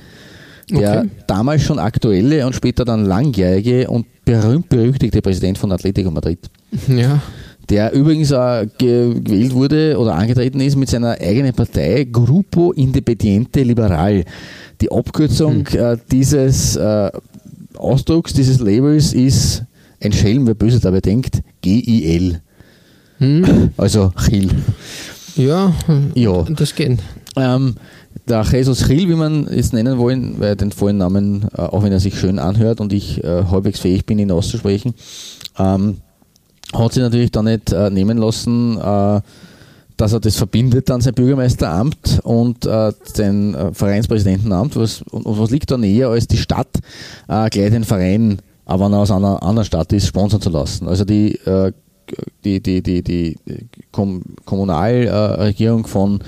[0.72, 1.10] der Okay.
[1.28, 6.40] damals schon aktuelle und später dann langjährige und berühmt-berüchtigte Präsident von Atletico Madrid
[6.88, 7.22] Ja.
[7.70, 13.62] der übrigens auch ge- gewählt wurde oder angetreten ist mit seiner eigenen Partei Grupo Independiente
[13.64, 14.24] Liberal.
[14.82, 17.10] Die Abkürzung äh, dieses äh,
[17.84, 19.64] Ausdrucks, dieses Labels ist
[20.02, 22.42] ein Schelm, wer böse dabei denkt, GIL.
[23.78, 24.50] Also Gil.
[25.36, 25.74] Ja,
[26.14, 26.44] Ja.
[26.44, 27.00] das geht.
[27.36, 27.76] Ähm,
[28.28, 31.92] der Jesus Gil, wie man es nennen wollen, weil den vollen Namen, äh, auch wenn
[31.92, 34.94] er sich schön anhört und ich äh, halbwegs fähig bin, ihn auszusprechen,
[35.58, 35.98] ähm,
[36.74, 39.22] hat sich natürlich dann nicht äh, nehmen lassen, äh,
[39.98, 44.76] dass er das verbindet, dann sein Bürgermeisteramt und äh, sein äh, Vereinspräsidentenamt.
[44.76, 46.80] Was, und, und was liegt da näher, als die Stadt
[47.28, 50.88] äh, gleich den Verein, aber wenn er aus einer anderen Stadt ist, sponsern zu lassen.
[50.88, 51.72] Also die, äh,
[52.44, 53.38] die, die, die, die
[53.92, 56.20] Kom Kommunalregierung von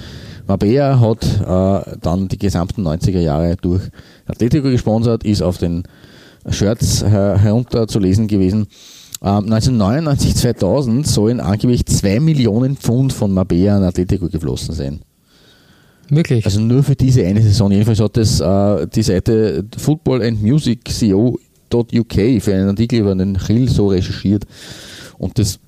[0.47, 3.82] Marbella hat äh, dann die gesamten 90er Jahre durch
[4.28, 5.84] Atletico gesponsert, ist auf den
[6.49, 8.67] Shirts her herunter zu lesen gewesen.
[9.21, 14.99] Ähm, 1999, 2000 sollen angeblich 2 Millionen Pfund von Marbella an Atletico geflossen sein.
[16.10, 16.45] Wirklich.
[16.45, 17.71] Also nur für diese eine Saison.
[17.71, 23.38] Jedenfalls hat das äh, die Seite Football and Music CO.uk für einen Artikel über den
[23.38, 24.45] Chill so recherchiert.
[25.17, 25.60] Und das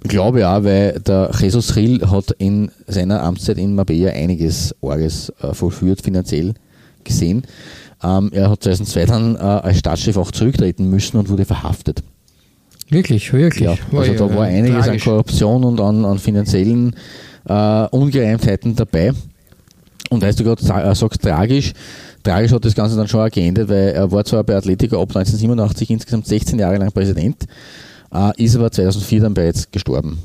[0.00, 5.32] glaube ich auch, weil der Jesus Chill hat in seiner Amtszeit in Marbella einiges Orges
[5.40, 6.54] äh, vollführt, finanziell
[7.04, 7.42] gesehen.
[8.02, 12.02] Ähm, er hat 2002 dann äh, als Staatschef auch zurücktreten müssen und wurde verhaftet.
[12.90, 13.64] Wirklich, wirklich.
[13.68, 15.06] Ja, also da war einiges tragisch.
[15.06, 16.94] an Korruption und an, an finanziellen
[17.46, 19.12] äh, Ungereimtheiten dabei.
[20.10, 21.72] Und weißt du gerade äh, sagst tragisch,
[22.22, 25.08] tragisch hat das Ganze dann schon auch geendet, weil er war zwar bei Atletico ab
[25.10, 27.44] 1987 insgesamt 16 Jahre lang Präsident,
[28.14, 30.18] äh, ist aber 2004 dann bereits gestorben.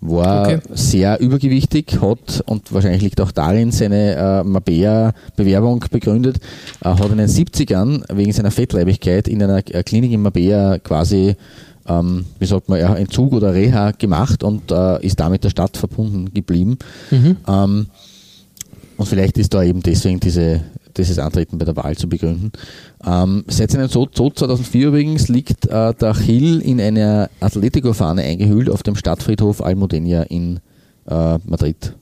[0.00, 0.58] War Okay.
[0.74, 6.36] sehr übergewichtig, hat und wahrscheinlich liegt auch darin seine äh, Mabea-Bewerbung begründet,
[6.84, 11.34] äh, hat in den 70ern wegen seiner Fettleibigkeit in einer äh, Klinik in Mabea quasi
[11.88, 15.76] ähm, wie sagt man, ja, Entzug oder Reha gemacht und äh, ist damit der Stadt
[15.76, 16.78] verbunden geblieben.
[17.48, 17.86] Ähm,
[18.96, 20.60] und vielleicht ist da eben deswegen diese,
[20.96, 22.52] dieses Antreten bei der Wahl zu begründen.
[23.06, 28.68] Ähm, seit seinem Tod, Tod 2004 übrigens liegt äh, der Achille in einer Atletico-Fahne eingehüllt
[28.68, 30.60] auf dem Stadtfriedhof Almudena in
[31.08, 31.94] äh, Madrid.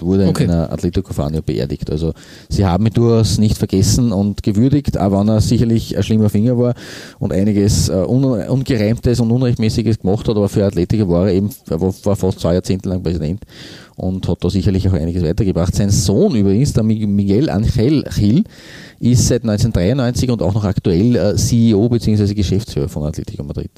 [0.00, 0.44] Wurde Okay.
[0.44, 1.90] in einer Atletico-Fahne beerdigt.
[1.90, 2.12] Also
[2.48, 6.58] sie haben ihn durchaus nicht vergessen und gewürdigt, auch wenn er sicherlich ein schlimmer Finger
[6.58, 6.74] war
[7.18, 11.50] und einiges äh, un Ungereimtes und Unrechtmäßiges gemacht hat, aber für Atletico war er eben,
[11.68, 13.40] er war, fast zwei Jahrzehnte lang Präsident
[13.96, 15.74] und hat da sicherlich auch einiges weitergebracht.
[15.74, 18.44] Sein Sohn übrigens, der Mi- Miguel Angel Gil,
[19.00, 22.34] ist seit 1993 und auch noch aktuell äh, CEO bzw.
[22.34, 23.70] Geschäftsführer von Atletico Madrid.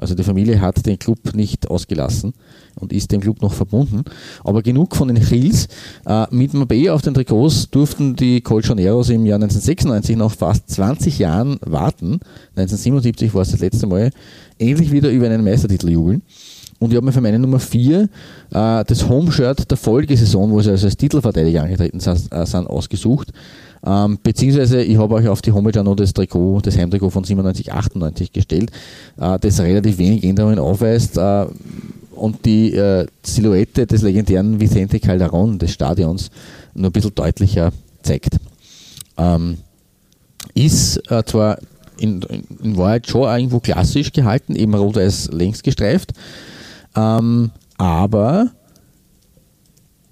[0.00, 2.32] Also die Familie hat den Club nicht ausgelassen
[2.76, 4.02] und ist dem Club noch verbunden.
[4.42, 5.68] Aber genug von den Hills.
[6.06, 11.18] Äh, mit Mabea auf den Trikots durften die Colchoneros im Jahr 1996 nach fast 20
[11.18, 12.20] Jahren warten.
[12.56, 14.10] 1977 war es das letzte Mal,
[14.58, 16.22] endlich wieder über einen Meistertitel jubeln.
[16.78, 18.08] Und ich habe mir für meine Nummer 4 äh,
[18.50, 23.32] das Home-Shirt der Folgesaison, wo sie also als Titelverteidiger angetreten äh, sind ausgesucht.
[23.84, 27.24] Ähm, beziehungsweise ich habe euch auf die Homepage auch noch das Trikot, das Heimtrikot von
[27.24, 28.70] 97, 98 gestellt,
[29.18, 31.46] äh, das relativ wenig Änderungen aufweist äh,
[32.10, 36.30] und die äh, Silhouette des legendären Vicente Calderon des Stadions
[36.74, 38.36] nur ein bisschen deutlicher zeigt.
[39.16, 39.58] Ähm,
[40.54, 41.58] ist äh, zwar
[41.98, 42.20] in,
[42.62, 46.12] in Wahrheit schon irgendwo klassisch gehalten, eben rot-weiß längs gestreift,
[46.96, 48.50] ähm, aber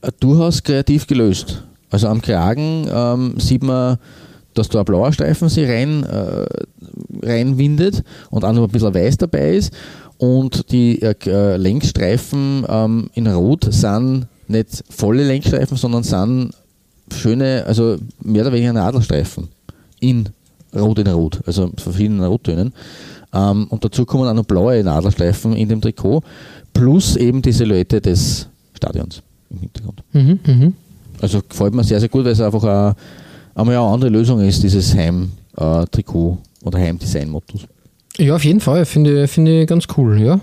[0.01, 1.65] äh, durchaus kreativ gelöst.
[1.91, 3.99] Also am Kragen ähm, sieht man,
[4.55, 6.47] dass da ein blauer Streifen sich rein, äh,
[7.23, 9.73] reinwindet und auch noch ein bisschen weiß dabei ist.
[10.19, 16.51] Und die äh, äh, Längsstreifen ähm, in Rot sind nicht volle Längsstreifen, sondern sind
[17.13, 19.49] schöne, also mehr oder weniger Nadelstreifen
[20.01, 20.29] in
[20.75, 22.73] Rot in Rot, also verschiedenen Rottönen.
[23.33, 26.23] Ähm, und dazu kommen auch noch blaue Nadelstreifen in dem Trikot,
[26.73, 30.03] plus eben die Silhouette des Stadions im Hintergrund.
[30.13, 30.75] Mhm, mhm.
[31.21, 32.95] Also gefällt mir sehr, sehr gut, weil es einfach auch,
[33.55, 37.63] einmal eine andere Lösung ist, dieses Heim-Trikot oder Heimdesign-Mottos.
[38.19, 38.85] Ja, auf jeden Fall.
[38.85, 40.41] Finde finde ich ganz cool, ja.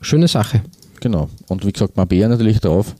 [0.00, 0.62] Schöne Sache.
[1.00, 1.28] Genau.
[1.48, 2.94] Und wie gesagt, Mabea natürlich drauf.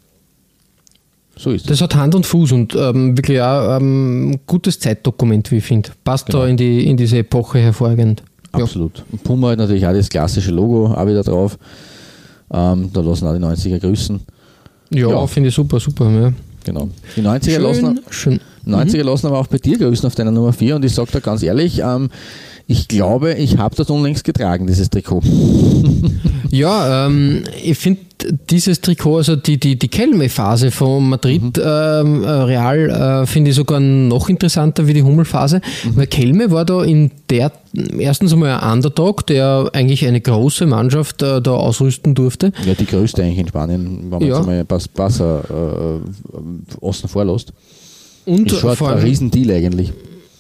[1.37, 1.67] So ist es.
[1.69, 5.91] Das hat Hand und Fuß und ähm, wirklich auch ähm, gutes Zeitdokument, wie ich finde.
[6.05, 6.41] Passt Genau.
[6.41, 8.23] da in, die, in diese Epoche hervorragend.
[8.57, 8.65] Ja.
[8.65, 9.05] Absolut.
[9.13, 11.59] Und Puma hat natürlich auch das klassische Logo auch wieder drauf.
[12.51, 14.21] Ähm, da lassen auch die 90er grüßen.
[14.91, 15.27] Ja, Ja.
[15.27, 16.11] finde ich super, super.
[16.11, 16.33] Ja.
[16.65, 16.91] Genau.
[17.17, 18.41] Die 90er lassen, Schön, schön.
[18.69, 21.21] 90er lassen aber auch bei dir grüßen auf deiner Nummer 4 und ich sage da
[21.21, 22.11] ganz ehrlich, ähm,
[22.67, 25.23] ich glaube, ich habe das unlängst getragen, dieses Trikot.
[26.51, 28.01] Ja, ähm, ich finde
[28.49, 31.53] dieses Trikot, also die, die, die Kelme-Phase von Madrid, Mhm.
[31.63, 32.89] ähm, äh, Real,
[33.23, 35.97] äh, finde ich sogar noch interessanter wie die Hummel-Phase, Mhm.
[35.97, 37.53] weil Kelme war da in der,
[37.99, 42.53] erstens einmal ein Underdog, der eigentlich eine große Mannschaft äh, da ausrüsten durfte.
[42.65, 44.29] Ja, die größte eigentlich in Spanien, wenn man Ja.
[44.29, 47.53] jetzt einmal Bas- Barca äh, außen vor lässt.
[48.29, 49.93] Und Ist schon vor ein allem, Riesendeal eigentlich.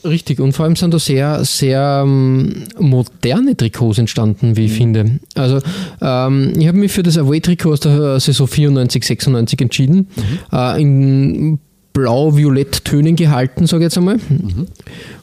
[0.04, 5.20] Richtig, und vor allem sind da sehr, sehr ähm, moderne Trikots entstanden, wie ich finde.
[5.34, 5.60] Also
[6.02, 10.08] ähm, ich habe mich für das Away-Trikot aus der Saison 94, 96 entschieden.
[10.52, 11.58] Äh, in
[11.94, 14.18] blau-violett Tönen gehalten, sage ich jetzt einmal.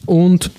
[0.08, 0.50] Und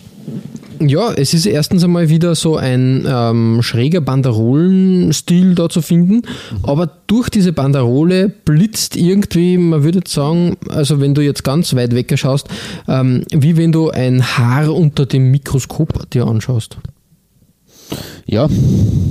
[0.80, 6.22] ja, es ist erstens einmal wieder so ein ähm, schräger Banderolenstil da zu finden,
[6.62, 11.94] aber durch diese Banderole blitzt irgendwie, man würde sagen, also wenn du jetzt ganz weit
[11.94, 12.48] weg schaust,
[12.88, 16.78] ähm, wie wenn du ein Haar unter dem Mikroskop dir anschaust.
[18.28, 18.48] Ja,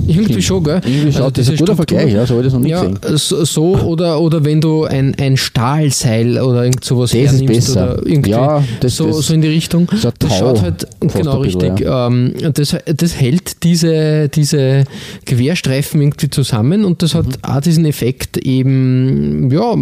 [0.06, 0.80] Irgendwie schon, gell?
[0.84, 2.60] irgendwie Also schaut das ist ein guter Struktur- Vergleich, ja, so habe ich das noch
[2.60, 3.16] nicht Ja, gesehen.
[3.16, 8.06] so, so oder, oder wenn du ein, ein Stahlseil oder irgend sowas Das hernimmst oder
[8.06, 9.88] irgendwie Ja, das- so, das- so in die Richtung.
[9.96, 11.86] so das schaut halt genau bisschen, richtig.
[11.88, 14.84] Ähm, das, das hält diese, diese
[15.24, 17.18] Querstreifen irgendwie zusammen und das Mhm.
[17.18, 19.74] hat auch diesen Effekt eben, ja,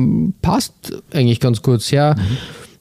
[0.43, 0.73] passt
[1.13, 1.83] eigentlich ganz gut.
[1.83, 2.21] Sehr, Mhm.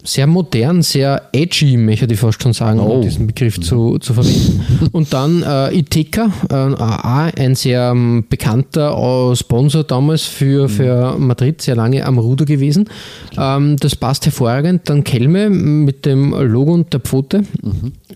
[0.03, 2.95] Sehr modern, sehr edgy, möchte ich fast schon sagen, Oh.
[2.95, 4.89] um diesen Begriff zu, zu verwenden.
[4.91, 11.61] Und dann äh, Iteka, äh, ein sehr ähm, bekannter äh, Sponsor damals für, für Madrid,
[11.61, 12.89] sehr lange am Ruder gewesen.
[13.37, 14.89] Ähm, das passt hervorragend.
[14.89, 17.43] Dann Kelme mit dem Logo und der Pfote,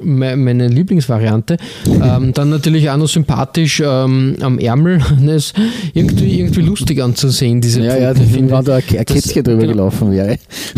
[0.02, 1.58] Me meine Lieblingsvariante.
[1.88, 5.00] ähm, dann natürlich auch noch sympathisch ähm, am Ärmel.
[5.28, 5.54] Das
[5.94, 9.72] irgendwie, irgendwie lustig anzusehen, diese Ja, ja, Pfoten, wenn da ein Kätzchen drüber genau.
[9.74, 10.38] gelaufen wäre.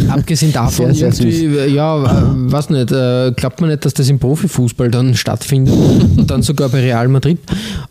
[0.10, 4.10] Abgesehen davon, Sehr, sehr irgendwie, ja, äh, weiß nicht, äh, glaubt man nicht, dass das
[4.10, 7.40] im Profifußball dann stattfindet und dann sogar bei Real Madrid.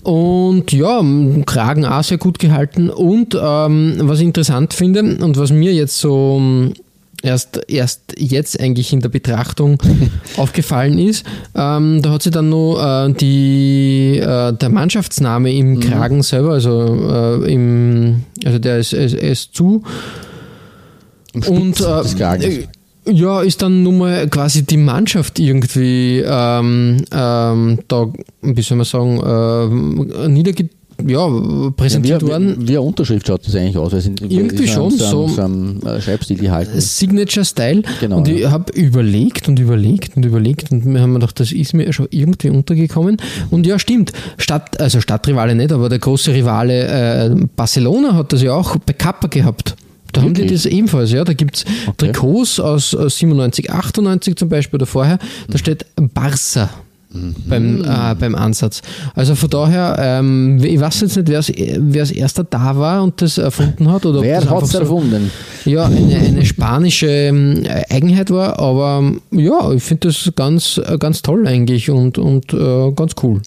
[0.03, 1.03] Und ja,
[1.47, 2.91] Kragen auch sehr gut gehalten.
[2.91, 6.73] Und ähm, was ich interessant finde und was mir jetzt so
[7.23, 9.79] erst, erst jetzt eigentlich in der Betrachtung
[10.37, 16.23] aufgefallen ist, ähm, da hat sie dann noch äh, die, äh, der Mannschaftsname im Kragen
[16.23, 19.83] selber, also, äh, im, also der ist, ist, ist zu
[21.33, 22.69] Im und Spitz des Kragens.
[23.11, 28.07] Ja, ist dann nun mal quasi die Mannschaft irgendwie ähm, ähm, da,
[28.43, 30.69] wie soll man sagen, äh, niederge
[31.07, 31.29] ja,
[31.77, 32.57] präsentiert wie, worden.
[32.59, 33.93] wie, wie eine Unterschrift schaut das eigentlich aus?
[33.93, 35.29] Weil sind, Irgendwie schon, so.
[35.29, 36.81] so- Ein, so äh, Schreibstil gehalten.
[36.81, 37.83] Signature Style.
[38.01, 38.51] Genau, und ich ja.
[38.51, 42.51] habe überlegt und überlegt und überlegt und wir haben gedacht, das ist mir schon irgendwie
[42.51, 43.19] untergekommen.
[43.51, 44.13] Und ja, stimmt.
[44.39, 48.93] Stadt, also Stadtrivale nicht, aber der große Rivale äh, Barcelona hat das ja auch bei
[48.93, 49.77] Kappa gehabt.
[50.13, 50.63] Da haben die Wirklich?
[50.63, 51.25] das ebenfalls, ja.
[51.25, 51.65] Da gibt es
[51.97, 55.19] Trikots aus, aus 97, 98 zum Beispiel oder vorher.
[55.49, 56.71] Da steht Barca.
[57.49, 58.83] Beim, äh, beim Ansatz.
[59.15, 63.39] Also von daher, ähm, ich weiß jetzt nicht, wer als- erster da war und das
[63.39, 64.05] erfunden hat.
[64.05, 65.31] Oder Wer hat es so- erfunden?
[65.65, 71.23] ja, eine, eine spanische ähm, Eigenheit war, aber ja, ich finde das ganz, äh, ganz
[71.23, 73.41] toll eigentlich und, und äh, ganz cool.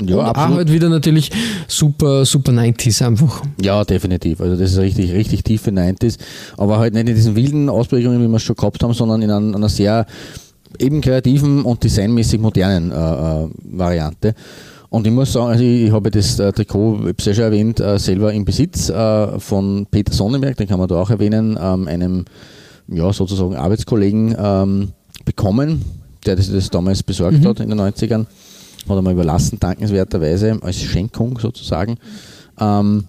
[0.00, 0.56] Ja, und auch absolut.
[0.58, 1.30] halt wieder natürlich
[1.66, 3.42] super, super 90s einfach.
[3.60, 4.40] Ja, definitiv.
[4.40, 6.18] Also das ist richtig, richtig tiefe 90s.
[6.56, 9.30] Aber halt nicht in diesen wilden Ausprägungen, wie wir es schon gehabt haben, sondern in
[9.30, 10.06] einer, einer sehr
[10.78, 14.34] eben kreativen und designmäßig modernen äh, äh, Variante.
[14.88, 17.34] Und ich muss sagen, also ich, ich habe das äh, Trikot, ich habe es ja
[17.34, 21.10] schon erwähnt, äh, selber im Besitz äh, von Peter Sonnenberg, den kann man da auch
[21.10, 22.24] erwähnen, ähm, einem
[22.88, 24.92] ja, sozusagen Arbeitskollegen ähm,
[25.24, 25.82] bekommen,
[26.26, 28.26] der das, das damals besorgt hat in den 90ern.
[28.88, 31.96] Hat er mal überlassen, dankenswerterweise, als Schenkung sozusagen.
[32.58, 33.04] Ähm,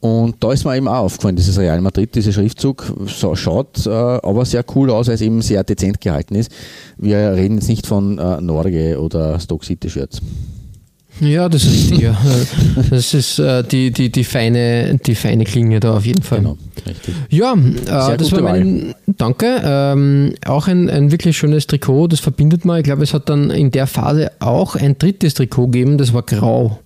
[0.00, 3.90] und da ist mir eben auch aufgefallen, dieses Real Madrid, dieser Schriftzug so, schaut äh,
[3.90, 6.52] aber sehr cool aus, weil es eben sehr dezent gehalten ist.
[6.96, 10.20] Wir reden jetzt nicht von äh, Norge oder Stock City Shirts.
[11.20, 11.98] Ja, das ist richtig.
[12.00, 12.18] ja.
[12.90, 16.38] Das ist äh, die, die, die, feine, die feine Klinge da auf jeden Fall.
[16.38, 17.14] Genau, richtig.
[17.30, 19.60] Ja, äh, das war mein, danke.
[19.64, 22.78] Ähm, auch ein, ein wirklich schönes Trikot, das verbindet man.
[22.78, 26.22] Ich glaube, es hat dann in der Phase auch ein drittes Trikot gegeben, das war
[26.22, 26.78] grau.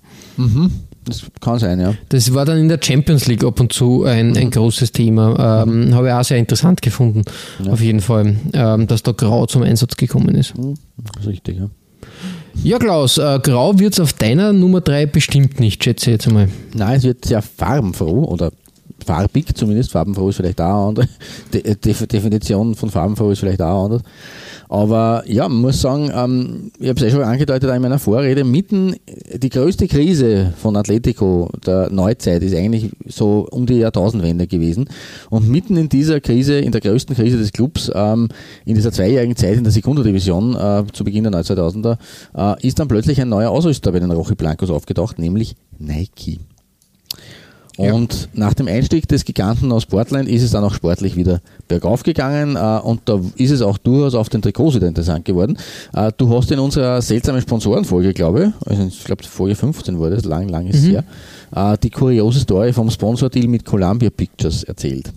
[1.04, 1.94] Das kann sein, ja.
[2.10, 5.64] Das war dann in der Champions League ab und zu ein, ein großes Thema.
[5.66, 7.22] Ähm, Habe ich auch sehr interessant gefunden,
[7.68, 10.54] auf jeden Fall, ähm, dass da grau zum Einsatz gekommen ist.
[10.56, 11.68] Das ist richtig, ja.
[12.62, 16.28] Ja, Klaus, äh, grau wird es auf deiner Nummer 3 bestimmt nicht, schätze ich jetzt
[16.28, 16.48] einmal.
[16.74, 18.52] Nein, es wird sehr farbenfroh oder
[19.04, 19.92] farbig zumindest.
[19.92, 21.08] Farbenfroh ist vielleicht auch eine andere.
[21.52, 21.74] De
[22.06, 24.02] Definition von farbenfroh ist vielleicht auch anders.
[24.72, 28.42] Aber ja, man muss sagen, ähm, ich habe es ja schon angedeutet in meiner Vorrede,
[28.42, 28.96] mitten
[29.34, 34.88] die größte Krise von Atletico der Neuzeit ist eigentlich so um die Jahrtausendwende gewesen.
[35.28, 38.28] Und mitten in dieser Krise, in der größten Krise des Clubs, ähm,
[38.64, 41.98] in dieser zweijährigen Zeit in der Sekundadivision äh, zu Beginn der 2000er,
[42.34, 46.40] äh, ist dann plötzlich ein neuer Ausrüster bei den Rochi Blancos aufgetaucht, nämlich Nike.
[47.76, 48.28] Und ja.
[48.34, 52.56] nach dem Einstieg des Giganten aus Portland ist es dann auch sportlich wieder bergauf gegangen
[52.56, 55.56] äh, und da ist es auch durchaus auf den Trikots wieder interessant geworden.
[55.94, 60.16] Äh, du hast in unserer seltsamen Sponsorenfolge, glaube ich, also ich glaube Folge 15 wurde
[60.16, 60.90] es, lang, lang ist mhm.
[60.90, 61.04] her,
[61.54, 65.10] äh, die kuriose Story vom Sponsordeal mit Columbia Pictures erzählt.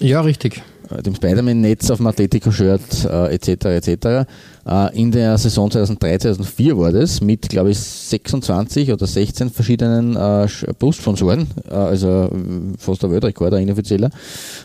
[0.00, 0.62] Ja, richtig.
[0.90, 3.66] Äh, dem Spider-Man-Netz auf dem Atletico-Shirt äh, etc.
[3.66, 4.28] etc.
[4.66, 10.16] Äh, in der Saison 2003, 2004 war das mit, glaube ich, 26 oder 16 verschiedenen
[10.16, 12.30] äh, Bussponsoren, äh, also äh,
[12.78, 14.10] fast der Weltrekord, ein inoffizieller.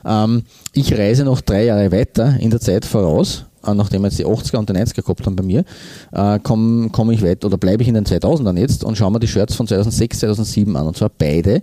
[0.05, 4.19] Ähm, ich reise noch drei Jahre weiter in der Zeit voraus äh, nachdem wir jetzt
[4.19, 5.63] die 80er und die 90er gehabt haben bei mir,
[6.11, 9.19] äh, komme komm ich weit oder bleibe ich in den 2000ern jetzt und schaue mir
[9.19, 11.61] die Shirts von 2006, 2007 an und zwar beide,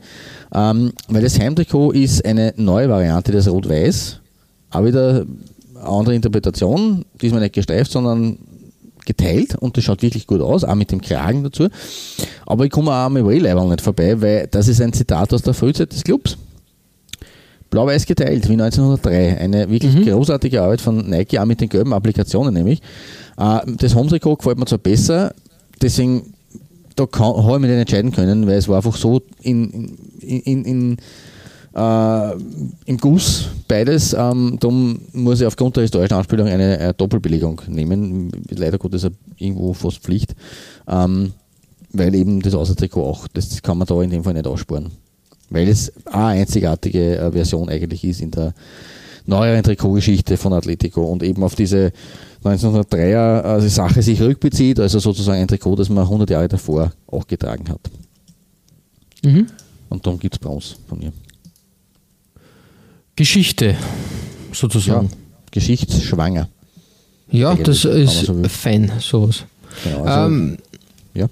[0.54, 4.21] ähm, weil das Heimtrikot ist eine neue Variante des Rot-Weiß,
[4.72, 5.26] auch wieder
[5.74, 8.38] eine andere Interpretation, diesmal nicht gestreift, sondern
[9.04, 11.68] geteilt und das schaut wirklich gut aus, auch mit dem Kragen dazu.
[12.46, 15.54] Aber ich komme auch am Away-Level nicht vorbei, weil das ist ein Zitat aus der
[15.54, 16.36] Frühzeit des Clubs.
[17.70, 19.38] Blau-Weiß geteilt, wie 1903.
[19.38, 20.04] Eine wirklich mhm.
[20.04, 22.80] großartige Arbeit von Nike, auch mit den gelben Applikationen nämlich.
[23.38, 25.34] Äh, das Home-Trikot gefällt mir zwar besser,
[25.80, 26.34] deswegen
[26.96, 30.64] da habe ich mich nicht entscheiden können, weil es war einfach so in, in, in,
[30.64, 30.96] in
[31.74, 32.32] äh,
[32.86, 34.12] im Guss beides.
[34.12, 38.30] Ähm, darum muss ich aufgrund der historischen Anspielung eine, eine Doppelbelegung nehmen.
[38.50, 40.34] Leider Gottes irgendwo fast Pflicht.
[40.88, 41.32] Ähm,
[41.92, 44.90] weil eben das Außertrikot auch, das kann man da in dem Fall nicht aussparen.
[45.50, 48.54] Weil es eine einzigartige äh, Version eigentlich ist in der
[49.26, 51.92] neueren Trikotgeschichte von Atletico und eben auf diese
[52.44, 57.26] 1903er äh, Sache sich rückbezieht, also sozusagen ein Trikot, das man 100 Jahre davor auch
[57.26, 57.80] getragen hat.
[59.24, 59.46] Mhm.
[59.90, 61.12] Und darum gibt es Bronze von mir.
[63.16, 63.76] Geschichte,
[64.52, 65.08] sozusagen.
[65.10, 65.16] Ja,
[65.50, 66.48] geschichtsschwanger.
[67.30, 69.44] Ja, das ist so fein, sowas.
[69.84, 70.58] Genau, also, ähm,
[71.14, 71.26] ja.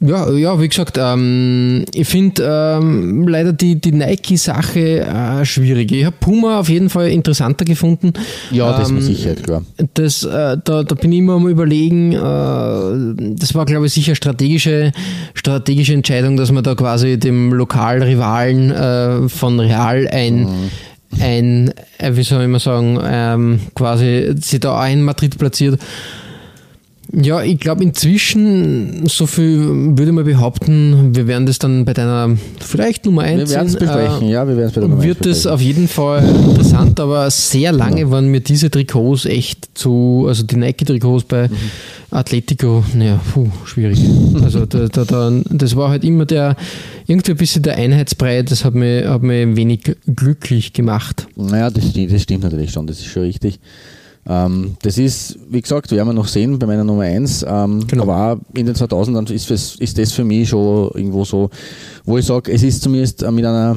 [0.00, 5.90] Ja, ja, wie gesagt, ähm, ich finde ähm, leider die, die Nike-Sache äh, schwierig.
[5.92, 8.12] Ich habe Puma auf jeden Fall interessanter gefunden.
[8.50, 9.62] Ja, das ähm, mit Sicherheit, klar.
[9.94, 14.14] Das, äh, da, da bin ich immer am überlegen, äh, das war, glaube ich, sicher
[14.14, 14.92] strategische,
[15.32, 20.70] strategische Entscheidung, dass man da quasi dem Lokalrivalen äh, von Real ein mhm
[21.20, 25.80] ein, äh, wie soll ich mal sagen, ähm, quasi sie da auch in Madrid platziert.
[27.12, 32.36] Ja, ich glaube inzwischen, so viel würde man behaupten, wir werden das dann bei deiner
[32.60, 35.02] vielleicht Nummer 1 Wir werden es besprechen, äh, ja, wir werden es bei der Nummer
[35.02, 38.10] Wird es auf jeden Fall interessant, aber sehr lange ja.
[38.10, 41.56] waren mir diese Trikots echt zu, also die Nike-Trikots bei mhm.
[42.10, 44.00] Atletico, naja, puh, schwierig.
[44.42, 46.56] Also da, da, da, das war halt immer der,
[47.06, 51.26] irgendwie ein bisschen der Einheitsbrei, das hat mich, hat mich wenig glücklich gemacht.
[51.36, 53.60] Naja, das, das stimmt natürlich schon, das ist schon richtig.
[54.28, 57.44] Ähm, das ist, wie gesagt, werden wir noch sehen bei meiner Nummer 1.
[57.48, 58.02] Ähm, genau.
[58.04, 61.50] Aber auch in den 2000ern ist, ist das für mich schon irgendwo so,
[62.04, 63.76] wo ich sage, es ist zumindest mit, einer,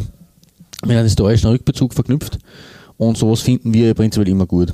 [0.82, 2.40] mit einem historischen Rückbezug verknüpft.
[2.98, 4.74] Und sowas finden wir prinzipiell immer gut.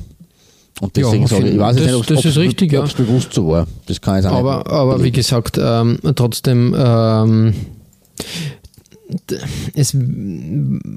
[0.82, 2.82] Und deswegen ja, sage ich, ich weiß das, nicht, ob es richtig, ja.
[2.82, 3.68] bewusst so war.
[3.86, 7.54] Das kann ich aber, nicht aber wie gesagt, ähm, trotzdem ähm,
[9.76, 9.96] es,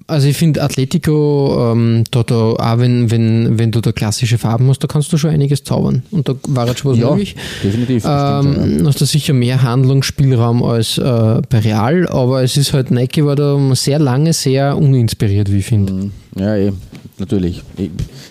[0.07, 4.69] also ich finde Atletico, ähm, da, da, auch wenn, wenn, wenn du da klassische Farben
[4.69, 6.03] hast, da kannst du schon einiges zaubern.
[6.11, 7.37] Und da war jetzt schon was ja, möglich.
[7.63, 8.05] Definitiv.
[8.07, 8.87] Ähm, stimmt, ja.
[8.87, 13.37] Hast du sicher mehr Handlungsspielraum als äh, bei Real, aber es ist halt, Nike war
[13.37, 15.93] da sehr lange sehr uninspiriert, wie ich finde.
[15.93, 16.13] Mhm.
[16.37, 16.73] Ja, eh,
[17.19, 17.63] natürlich.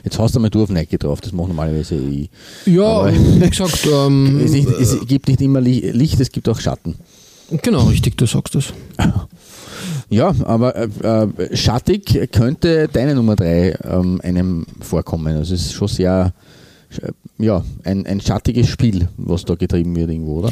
[0.04, 2.30] Jetzt hast du mal du auf Nike drauf, das macht normalerweise ich.
[2.66, 6.60] Ja, aber wie gesagt, ähm, es, ist, es, gibt nicht immer Licht, es gibt auch
[6.60, 6.96] Schatten.
[7.62, 8.74] Genau, richtig, du sagst das.
[10.10, 15.36] Ja, aber äh, äh, schattig könnte deine Nummer 3 ähm, einem vorkommen.
[15.36, 16.34] Also es ist schon sehr
[17.02, 17.12] äh,
[17.44, 20.52] ja, ein, ein schattiges Spiel, was da getrieben wird irgendwo, oder?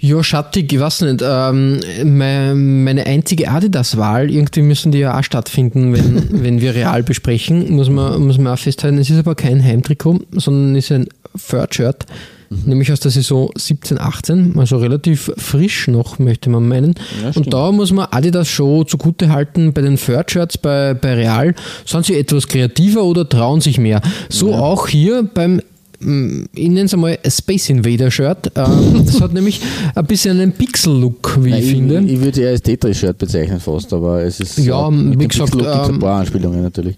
[0.00, 1.24] Ja, schattig, ich weiß nicht.
[1.26, 7.72] Ähm, meine, einzige Adidas-Wahl, irgendwie müssen die ja auch stattfinden, wenn, wenn wir real besprechen,
[7.72, 8.98] muss man, muss man auch festhalten.
[8.98, 12.06] Es ist aber kein Heimtrikot, sondern es ist ein Third-Shirt
[12.50, 12.62] mhm.
[12.66, 16.94] nämlich aus der Saison 17, 18, also relativ frisch noch, möchte man meinen.
[17.22, 21.54] Ja, und da muss man Adidas schon zugute halten, bei den Third-Shirts bei, bei Real
[21.84, 24.00] sind sie etwas kreativer oder trauen sich mehr.
[24.28, 24.58] So ja.
[24.58, 25.60] auch hier beim
[26.00, 28.52] ich nenne es einmal Space Invader Shirt.
[28.54, 29.60] Ähm, das hat nämlich
[29.94, 32.00] ein bisschen einen Pixel-Look, wie Nein, ich, finde.
[32.06, 35.72] Ich, würde eher als Tetris-Shirt bezeichnen fast, aber es ist Ja, mit wie gesagt, Pixel-Look
[35.74, 36.96] gibt's ähm, ein paar Anspielungen natürlich.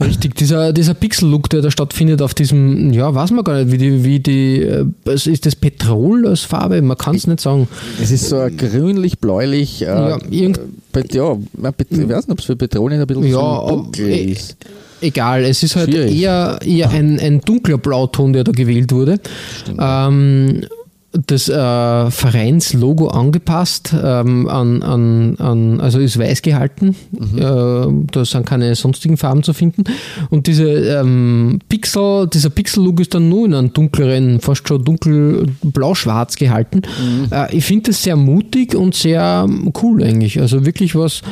[0.00, 3.78] Richtig, dieser, dieser Pixel-Look, der da stattfindet auf diesem, ja, weiß man gar nicht, wie
[3.78, 6.80] die, wie die, äh, ist das Petrol als Farbe?
[6.82, 7.66] Man kann es nicht sagen.
[8.00, 10.60] Es ist so ein grünlich-bläulich, äh, Ja, irgend-
[10.94, 14.08] äh, ja, ich weiß nicht, ob es für Petrol nicht ein bisschen Ja, aber- dunkel
[14.30, 14.56] ist.
[15.00, 16.20] Egal, es ist halt Schwierig.
[16.20, 19.20] eher, eher ein, ein dunkler Blauton, der da gewählt wurde.
[19.78, 20.66] Ähm,
[21.26, 27.38] das äh, Vereinslogo angepasst, ähm, an, an, an, also ist weiß gehalten, Mhm.
[27.38, 29.84] äh, da sind keine sonstigen Farben zu finden.
[30.30, 35.46] Und diese ähm, Pixel, dieser Pixel-Look ist dann nur in einem dunkleren, fast schon dunkel
[35.62, 36.82] blau-schwarz gehalten.
[37.00, 37.28] Mhm.
[37.32, 39.46] Äh, ich finde das sehr mutig und sehr
[39.82, 40.40] cool eigentlich.
[40.40, 41.22] Also wirklich was,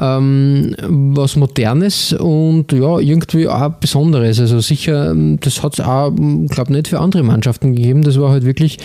[0.00, 4.40] ähm, was Modernes und ja, irgendwie auch Besonderes.
[4.40, 6.12] Also sicher, ähm, das hat es auch,
[6.48, 8.02] glaube nicht für andere Mannschaften gegeben.
[8.02, 8.78] Das war halt wirklich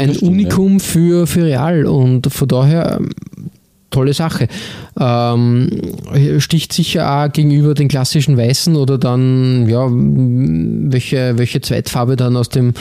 [0.00, 3.10] ein stimmt, Unikum für, für Real und von daher ähm,
[3.90, 4.48] tolle Sache.
[4.98, 5.68] Ähm,
[6.38, 12.48] sticht sicher auch gegenüber den klassischen Weißen oder dann, ja, welche, welche Zweitfarbe dann aus
[12.48, 12.72] dem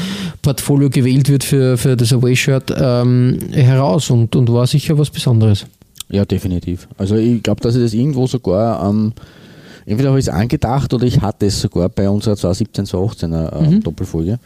[0.42, 5.66] Portfolio gewählt wird für, für das Away-Shirt ähm, heraus und, und war sicher was Besonderes.
[6.10, 6.88] Ja, definitiv.
[6.98, 9.14] Also ich glaube, dass ich das irgendwo sogar, ähm,
[9.86, 13.70] entweder habe ich es angedacht oder ich hatte es sogar bei unserer 2017, 2018er äh,
[13.70, 13.84] Mhm.
[13.84, 14.40] Doppelfolge.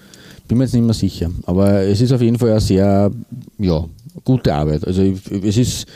[0.54, 1.32] Bin mir jetzt nicht mehr sicher.
[1.48, 3.10] Aber es ist auf jeden Fall eine sehr
[3.58, 3.86] ja,
[4.24, 4.86] gute Arbeit.
[4.86, 5.88] Also es ist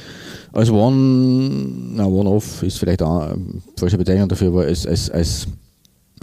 [0.52, 3.38] als One, na One-Off ist vielleicht auch eine
[3.78, 5.48] falsche Bezeichnung dafür, aber als, als, als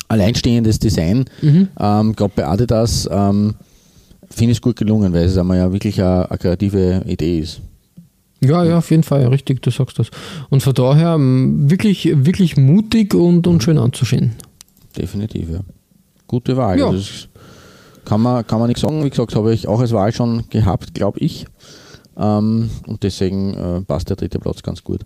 [0.09, 1.68] alleinstehendes Design, Mhm.
[1.78, 3.55] ähm, gerade bei Adidas, ähm,
[4.30, 7.61] finde ich es gut gelungen, weil es einmal ja wirklich eine, eine kreative Idee ist.
[8.41, 10.09] Ja, ja, auf jeden Fall, ja, richtig, du sagst das.
[10.51, 14.32] Und von daher ähm, wirklich, wirklich mutig und, und schön anzusehen.
[14.99, 15.61] Definitiv, ja.
[16.26, 16.80] Gute Wahl.
[16.80, 16.87] Ja.
[16.87, 17.28] Also das
[18.05, 19.05] kann man, kann man nicht sagen.
[19.05, 21.47] Wie gesagt, habe ich auch als Wahl schon gehabt, glaube ich.
[22.17, 25.01] Ähm, und deswegen äh, passt der dritte Platz ganz gut.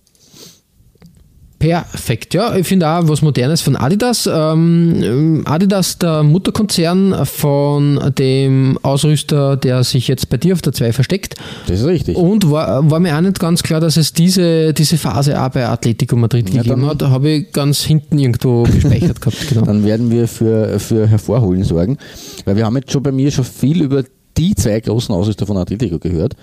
[1.58, 2.54] Perfekt, ja.
[2.54, 4.28] Ich finde auch was Modernes von Adidas.
[4.32, 10.92] Ähm, Adidas, der Mutterkonzern von dem Ausrüster, der sich jetzt bei dir auf der 2
[10.92, 11.34] versteckt.
[11.66, 12.16] Das ist richtig.
[12.16, 15.66] Und war, war mir auch nicht ganz klar, dass es diese, diese Phase auch bei
[15.66, 17.02] Atletico Madrid Ja, gegeben hat.
[17.02, 19.48] Habe ich ganz hinten irgendwo gespeichert gehabt.
[19.48, 19.62] Genau.
[19.62, 21.98] Dann werden wir für, für Hervorholen sorgen.
[22.44, 24.04] Weil wir haben jetzt schon bei mir schon viel über
[24.36, 26.36] die zwei großen Ausrüster von Atletico gehört.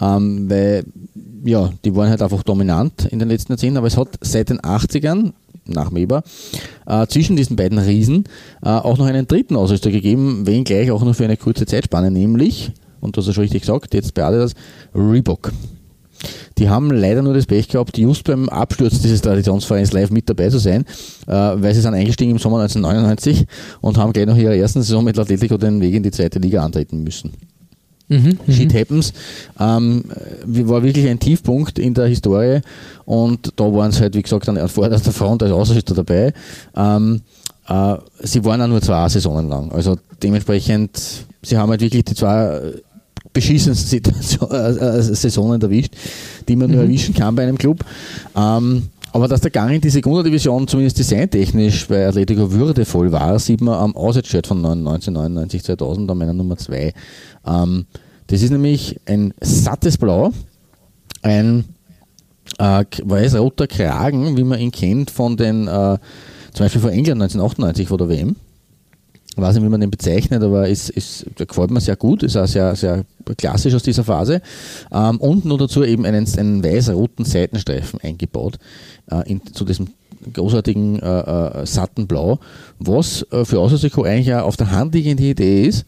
[0.00, 0.84] Ähm, weil,
[1.44, 4.60] ja, die waren halt einfach dominant in den letzten Jahrzehnten, aber es hat seit den
[4.60, 5.32] 80ern,
[5.66, 6.22] nach Weber,
[6.86, 8.24] äh, zwischen diesen beiden Riesen
[8.62, 12.72] äh, auch noch einen dritten Ausrüster gegeben, wenngleich auch nur für eine kurze Zeitspanne, nämlich,
[13.00, 14.54] und hast ja schon richtig gesagt, jetzt bei Adidas,
[14.94, 15.52] Reebok.
[16.58, 20.50] Die haben leider nur das Pech gehabt, just beim Absturz dieses Traditionsvereins live mit dabei
[20.50, 20.84] zu sein,
[21.26, 23.46] äh, weil sie sind eingestiegen im Sommer 1999
[23.80, 26.62] und haben gleich nach ihrer ersten Saison mit Atletico den Weg in die zweite Liga
[26.62, 27.32] antreten müssen.
[28.10, 29.12] Mhm, Shit happens.
[29.58, 30.04] Ähm,
[30.44, 32.60] äh, war wirklich ein Tiefpunkt in der Historie
[33.04, 36.32] und da waren sie halt, wie gesagt, an vorderster Front als Außenschütter dabei.
[36.76, 37.22] Ähm,
[37.68, 39.70] äh, sie waren auch nur zwei Saisonen lang.
[39.70, 41.00] Also dementsprechend,
[41.42, 42.72] sie haben halt wirklich die zwei
[43.32, 45.94] beschissensten Situation, äh, äh, Saisonen erwischt,
[46.48, 47.84] die man nur erwischen kann bei einem Club.
[48.36, 53.60] Ähm, aber dass der Gang in die Sekundadivision zumindest designtechnisch bei Atletico würdevoll war, sieht
[53.60, 56.92] man am Auswärtsshirt von 1999, 2000, an meiner Nummer 2.
[57.46, 57.86] Ähm,
[58.26, 60.32] das ist nämlich ein sattes Blau,
[61.22, 61.64] ein
[62.58, 65.98] äh, weiß-roter Kragen, wie man ihn kennt von den, äh,
[66.52, 68.36] zum Beispiel von England 1998 vor der WM.
[69.32, 72.22] Ich weiß nicht, wie man den bezeichnet, aber ist, ist, der gefällt mir sehr gut,
[72.22, 73.04] ist auch sehr, sehr
[73.38, 74.42] klassisch aus dieser Phase.
[74.92, 78.58] Ähm, und nur dazu eben einen, einen weiß-roten Seitenstreifen eingebaut
[79.10, 79.88] äh, in, zu diesem
[80.32, 81.20] großartigen äh,
[81.62, 82.40] äh, satten Blau,
[82.78, 85.86] was äh, für Außerseko eigentlich auch auf der Hand liegende Idee ist,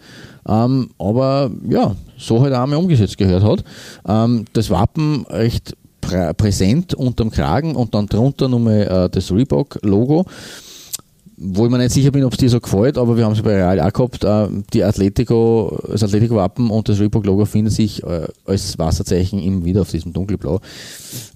[0.48, 3.64] ähm, aber ja, so halt auch mal umgesetzt gehört hat.
[4.06, 10.26] Ähm, das Wappen recht prä präsent unterm Kragen und dann drunter nochmal äh, das Reebok-Logo
[11.42, 13.42] wo ich mir nicht sicher bin, ob es dir so gefällt, aber wir haben es
[13.42, 18.28] bei Real auch gehabt, äh, die Atletico, das Atletico-Wappen und das Reebok-Logo finden sich äh,
[18.46, 20.60] als Wasserzeichen immer wieder auf diesem Dunkelblau.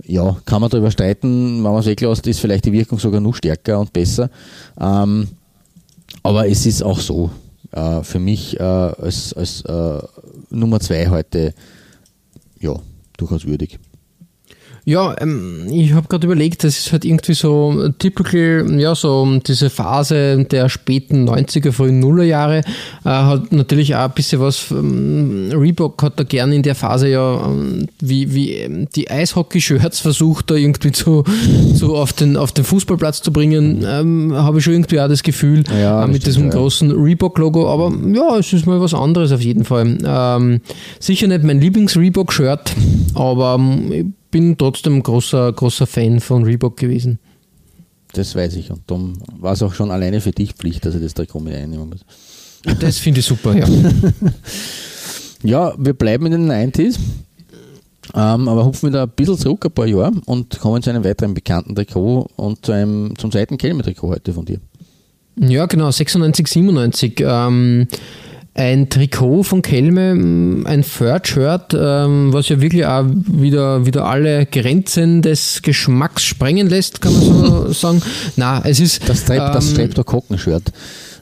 [0.05, 3.35] Ja, kann man darüber streiten, wenn man es weglässt, ist vielleicht die Wirkung sogar noch
[3.35, 4.31] stärker und besser.
[4.81, 5.29] Ähm,
[6.23, 7.31] aber es ist auch so,
[7.73, 9.99] äh, für mich äh, als, als äh,
[10.51, 11.55] Nummer zwei heute,
[12.61, 12.75] ja,
[13.17, 13.79] durchaus würdig.
[14.89, 19.69] Ja, ähm, ich habe gerade überlegt, das ist halt irgendwie so typical, ja, so diese
[19.69, 22.63] Phase der späten 90er, frühen Nullerjahre, äh,
[23.03, 27.47] hat natürlich auch ein bisschen was, ähm, Reebok hat da gerne in der Phase ja,
[27.47, 31.25] ähm, wie, wie ähm, die Eishockey-Shirts versucht, da irgendwie zu,
[31.77, 35.25] zu auf, den, auf den Fußballplatz zu bringen, ähm, habe ich schon irgendwie auch das
[35.25, 36.51] Gefühl, Ja, äh, mit stimmt, diesem ja.
[36.51, 39.99] großen Reebok-Logo, aber ja, es ist mal was anderes auf jeden Fall.
[40.07, 40.61] Ähm,
[41.01, 42.73] sicher nicht mein Lieblings-Reebok-Shirt,
[43.15, 47.19] aber ähm, bin trotzdem großer, großer Fan von Reebok gewesen.
[48.13, 48.71] Das weiß ich.
[48.71, 51.55] Und darum war es auch schon alleine für dich Pflicht, dass ich das Trikot mit
[51.55, 52.01] einnehmen muss.
[52.79, 53.67] Das finde ich super, ja.
[55.43, 56.99] Ja, wir bleiben in den 90s,
[58.15, 61.35] ähm, aber hupfen wieder ein bisschen zurück, ein paar Jahre, und kommen zu einem weiteren
[61.35, 64.61] bekannten Trikot und zu einem, zum zweiten Kelme-Trikot heute von dir.
[65.39, 67.21] Ja, genau, 96, 97.
[67.21, 67.87] Ähm,
[68.57, 74.47] ein Trikot von Kelme, ähm, ein Third-Shirt, ähm, was ja wirklich auch wieder, wieder alle
[74.47, 78.03] Grenzen des Geschmacks sprengen lässt, kann man so sagen.
[78.37, 79.09] Na, es ist.
[79.09, 79.75] Das Strep, das ähm.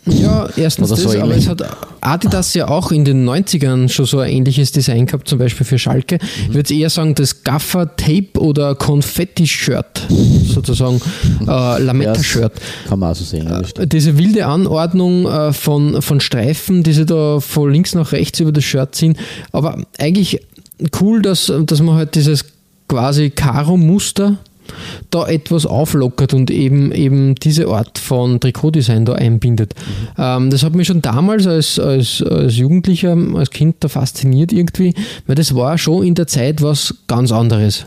[0.06, 1.62] Ja, erstens Oder so das, aber es hat
[2.00, 5.78] Adidas ja auch in den 90ern schon so ein ähnliches Design gehabt, zum Beispiel für
[5.78, 6.18] Schalke.
[6.20, 6.48] Mhm.
[6.48, 10.06] Ich würde eher sagen, das Gaffer-Tape oder Konfetti-Shirt,
[10.46, 11.00] sozusagen
[11.40, 12.52] äh, Lametta-Shirt.
[12.88, 13.46] Kann man auch so sehen.
[13.46, 13.92] ja, das stimmt.
[13.92, 18.52] Diese wilde Anordnung äh, von, von Streifen, die sie da von links nach rechts über
[18.52, 19.16] das Shirt ziehen.
[19.52, 20.40] Aber eigentlich
[21.00, 22.44] cool, dass, dass man halt dieses
[22.88, 24.38] quasi Karo-Muster
[25.10, 29.74] da etwas auflockert und eben, eben diese Art von Trikotdesign da einbindet.
[30.18, 34.94] Ähm, das hat mich schon damals als, als, als Jugendlicher, als Kind da fasziniert irgendwie,
[35.26, 37.86] weil das war schon in der Zeit was ganz anderes.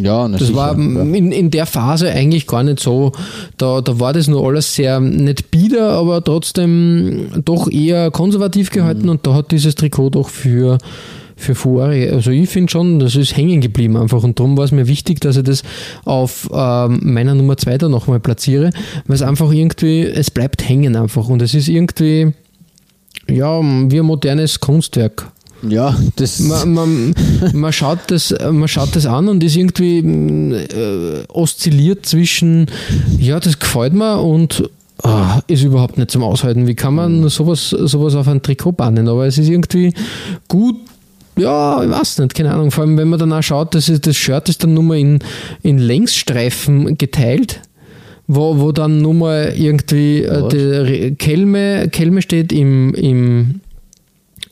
[0.00, 3.10] Ja, Das sicher, war in, in der Phase eigentlich gar nicht so.
[3.56, 9.04] Da, da war das nur alles sehr nicht bieder, aber trotzdem doch eher konservativ gehalten
[9.04, 9.08] Mhm.
[9.08, 10.78] und da hat dieses Trikot doch für,
[11.38, 12.12] für Furore.
[12.12, 15.20] Also ich finde schon, das ist hängen geblieben einfach und darum war es mir wichtig,
[15.20, 15.62] dass ich das
[16.04, 18.70] auf ähm, meiner Nummer 2 da nochmal platziere,
[19.06, 22.32] weil es einfach irgendwie, es bleibt hängen einfach und es ist irgendwie
[23.28, 25.30] ja, wie ein modernes Kunstwerk.
[25.68, 27.14] Ja, das Man, man,
[27.52, 32.66] man, schaut das, man schaut das an und ist irgendwie äh, oszilliert zwischen,
[33.18, 34.70] ja, das gefällt mir und
[35.02, 36.66] ah, ist überhaupt nicht zum Aushalten.
[36.68, 39.08] Wie kann man sowas, sowas auf ein Trikot bannen?
[39.08, 39.92] Aber es ist irgendwie
[40.46, 40.76] gut.
[41.38, 42.70] Ja, ich weiß nicht, keine Ahnung.
[42.70, 44.98] Vor allem, wenn man dann auch schaut, das, ist, das Shirt ist dann nur mal
[44.98, 45.18] in,
[45.62, 47.60] in Längsstreifen geteilt,
[48.26, 53.60] wo, wo dann nur mal irgendwie äh, die Kelme, Kelme steht im, im,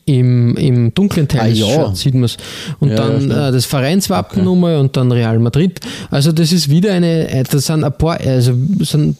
[0.06, 1.66] im, im dunklen Teil Ah, des ja.
[1.66, 2.36] Shirts sieht man es.
[2.80, 3.32] Und Ja, ja, dann stimmt.
[3.32, 5.80] äh, das Vereinswappen nochmal und dann Real Madrid.
[6.10, 9.16] Also das ist wieder eine, äh, das sind ein paar, also sind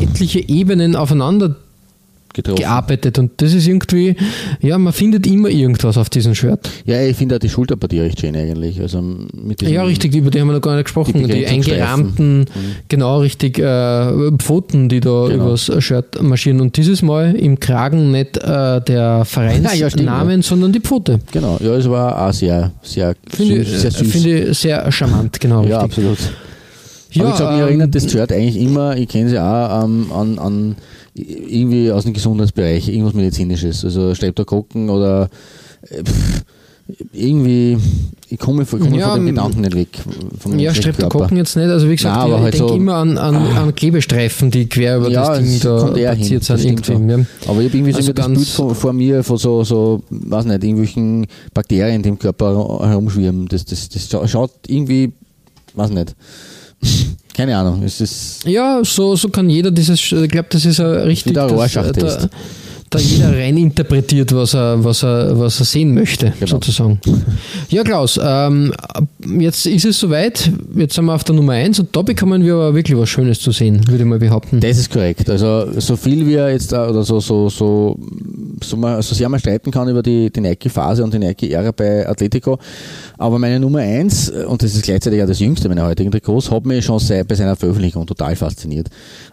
[0.00, 1.56] etliche Ebenen aufeinander
[2.34, 2.60] getroffen.
[2.60, 4.16] gearbeitet und das ist irgendwie,
[4.60, 6.68] ja, man findet immer irgendwas auf diesem Shirt.
[6.84, 8.80] Ja, ich finde auch die Schulterpartie recht schön eigentlich.
[8.80, 11.26] Also mit Ja, richtig, über die haben wir noch gar nicht gesprochen.
[11.26, 12.46] Die Die, eingerahmten,
[12.88, 15.46] genau richtig, äh, Pfoten, die da Genau.
[15.46, 16.60] übers Shirt marschieren.
[16.60, 21.18] Und dieses Mal im Kragen nicht äh, der Vereinsnamen, Ja, stimmt, sondern die Pfote.
[21.32, 23.90] Genau, ja, es war auch sehr, sehr, Finde ich, sehr
[24.50, 25.64] ich sehr charmant, genau.
[25.64, 26.04] ja, richtig.
[26.04, 26.18] absolut.
[27.10, 29.84] Ja, Aber ich sag, mir ähm, erinnert das Shirt eigentlich immer, ich kenne sie auch,
[29.84, 30.76] ähm, an, an
[31.18, 33.84] irgendwie aus dem Gesundheitsbereich, irgendwas Medizinisches.
[33.84, 35.28] Also Streptokokken oder
[35.82, 36.44] äh, pff,
[37.12, 37.76] irgendwie,
[38.30, 39.88] ich komme von, komme Ja, von dem Gedanken nicht weg.
[40.38, 41.68] Vom Ja, Streptokokken jetzt nicht.
[41.68, 44.68] Also wie gesagt, Nein, ich, halt ich denke so- immer an, an, an Klebestreifen, die
[44.70, 46.56] quer über Ja, das Ding da platziert sind.
[46.58, 46.84] das Irgendwie.
[46.92, 47.08] schon.
[47.10, 47.16] Ja.
[47.46, 50.02] Aber ich habe irgendwie so Also immer das ganz- Bild vor, mir von so, so,
[50.08, 52.54] weiß nicht, irgendwelchen Bakterien, die im Körper
[52.88, 53.48] herumschwirren.
[53.48, 55.12] Das, das, das scha- schaut irgendwie,
[55.74, 56.14] weiß nicht.
[57.38, 60.90] Keine Ahnung, es ist, Ja, so, so kann jeder dieses, ich glaube, das ist ja
[60.90, 62.28] richtig, ein dass, Rorschach-Test.
[62.90, 66.46] Da, jeder rein interpretiert, was er, was er, was er sehen möchte, Genau.
[66.46, 67.00] sozusagen.
[67.68, 68.72] Ja, Klaus, ähm,
[69.38, 72.54] jetzt ist es soweit, jetzt sind wir auf der Nummer 1 und da bekommen wir
[72.54, 74.60] aber wirklich was Schönes zu sehen, würde ich mal behaupten.
[74.60, 75.28] Das ist korrekt.
[75.30, 77.98] Also so viel wir jetzt oder so so so
[78.62, 82.08] so, man, so sehr man streiten kann über die, die Nike-Phase und die Nike-Ära bei
[82.08, 82.58] Atletico,
[83.16, 86.66] aber meine Nummer eins und das ist gleichzeitig auch das jüngste meiner heutigen Trikots, hat
[86.66, 88.88] mich schon seit, bei seiner Veröffentlichung total fasziniert.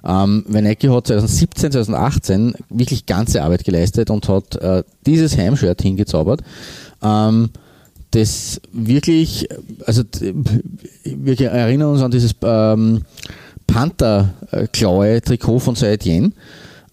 [0.07, 5.81] Ähm, weil Nike hat 2017, 2018 wirklich ganze Arbeit geleistet und hat äh, dieses Heimshirt
[5.81, 6.41] hingezaubert.
[7.01, 7.49] Ähm,
[8.11, 9.47] das wirklich,
[9.85, 10.03] also
[11.03, 13.01] wir erinnern uns an dieses ähm,
[13.67, 16.31] Panther-Klaue-Trikot von Saint-Étienne.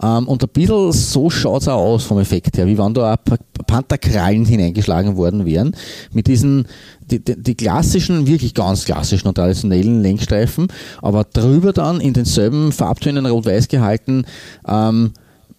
[0.02, 3.12] Ähm, und ein bisschen so schaut es auch aus vom Effekt her, wie wenn da
[3.12, 3.36] auch Pa-
[3.68, 5.76] Pantherkrallen hineingeschlagen worden wären.
[6.12, 6.66] Mit diesen,
[7.08, 10.66] die, die, die klassischen, wirklich ganz klassischen und traditionellen Lenkstreifen,
[11.02, 14.24] aber drüber dann in denselben Farbtönen rot-weiß gehalten,
[14.66, 15.12] ähm,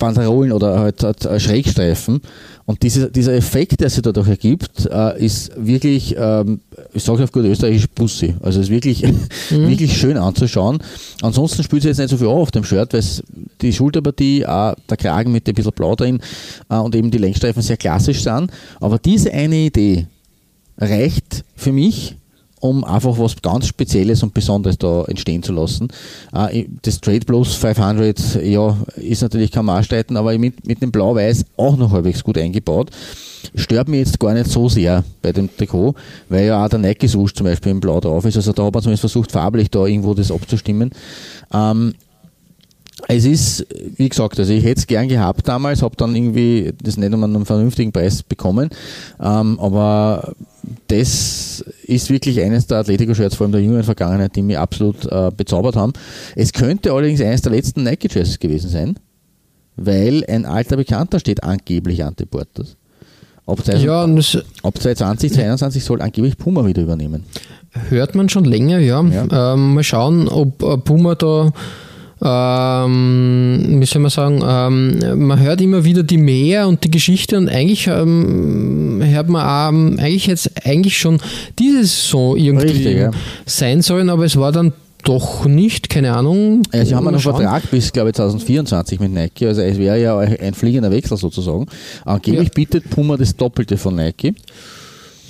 [0.04, 2.20] Banderolen oder halt, halt äh, Schrägstreifen.
[2.66, 6.60] Und diese, dieser Effekt, der sich dadurch ergibt, äh, ist wirklich, ähm,
[6.94, 8.36] ich sage auf gut österreichisch, Pussy.
[8.42, 9.04] Also ist wirklich,
[9.50, 10.80] wirklich schön anzuschauen.
[11.22, 13.04] Ansonsten spielt sie jetzt nicht so viel auf dem Shirt, weil
[13.62, 16.20] die Schulterpartie, auch der Kragen mit ein bisschen Blau drin
[16.70, 18.52] äh, und eben die Lenkstreifen sehr klassisch sind.
[18.82, 20.08] Aber diese eine Idee
[20.78, 22.18] reicht für mich,
[22.64, 25.90] um einfach was ganz Spezielles und Besonderes da entstehen zu lassen.
[26.34, 31.44] Äh, Das Trade Plus 500 ja, ist natürlich kein Maßstreiten, aber mit, mit dem Blau-Weiß
[31.58, 32.90] auch noch halbwegs gut eingebaut.
[33.56, 35.96] Stört mich jetzt gar nicht so sehr bei dem Trikot,
[36.30, 38.38] weil ja auch der Nike Swoosh zum Beispiel im Blau drauf ist.
[38.38, 40.92] Also da hat man zumindest versucht, farblich da irgendwo das abzustimmen.
[41.54, 41.96] Ähm,
[43.10, 46.96] es ist, wie gesagt, also ich hätte es gern gehabt damals, habe dann irgendwie das
[46.96, 48.70] nicht um einen vernünftigen Preis bekommen,
[49.22, 50.34] ähm, aber
[50.88, 55.32] das ist wirklich eines der Atletico-Shirts, vor allem der jüngeren Vergangenheit, die mich absolut äh,
[55.36, 55.94] bezaubert haben.
[56.36, 58.96] Es könnte allerdings eines der letzten Nike-Jerseys gewesen sein,
[59.76, 62.76] weil ein alter Bekannter steht angeblich Ante Portas.
[63.46, 67.26] Ab, Ja, ab 2020, 2021 soll angeblich Puma wieder übernehmen.
[67.90, 69.04] hört man schon länger, ja.
[69.04, 69.54] Ja.
[69.54, 71.52] Ähm, mal schauen, ob äh, Puma da,
[72.86, 77.38] ähm, wie soll man sagen, ähm, man hört immer wieder die Mehr und die Geschichte
[77.38, 81.20] und eigentlich ähm, hört man auch, ähm, eigentlich jetzt eigentlich schon
[81.60, 83.12] diese Saison irgendwie Richtig, ja.
[83.46, 86.64] sein sollen, aber es war dann doch nicht, keine Ahnung.
[86.74, 87.36] Ja, sie haben einen schauen.
[87.36, 89.46] Vertrag bis, glaube ich, 2024 mit Nike.
[89.48, 91.66] Also es wäre ja ein fliegender Wechsel sozusagen.
[92.06, 92.52] Angeblich Ja.
[92.56, 94.34] bietet Puma das Doppelte von Nike.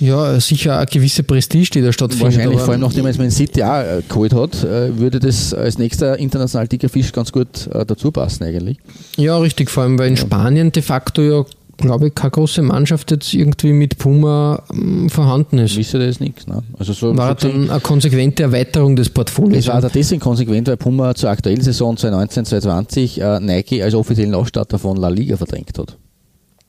[0.00, 2.36] Ja, sicher eine gewisse Prestige, die da stattfindet.
[2.36, 5.78] Wahrscheinlich, vor allem nachdem es Man City auch äh, geholt hat, äh, würde das als
[5.78, 8.78] nächster international dicker Fisch ganz gut äh, dazu passen eigentlich.
[9.16, 11.44] Ja, richtig, vor allem weil in Spanien de facto ja,
[11.76, 15.76] glaube ich, keine große Mannschaft jetzt irgendwie mit Puma ähm, vorhanden ist.
[15.76, 16.46] Wisst ihr das nichts?
[16.46, 16.62] Ne?
[16.78, 19.58] Also so, War so dann eine konsequente Erweiterung des Portfolios.
[19.58, 24.34] es war da deswegen konsequent, weil Puma zur aktuellen Saison 2019-2020 äh, Nike als offiziellen
[24.34, 25.96] Ausstatter von La Liga verdrängt hat.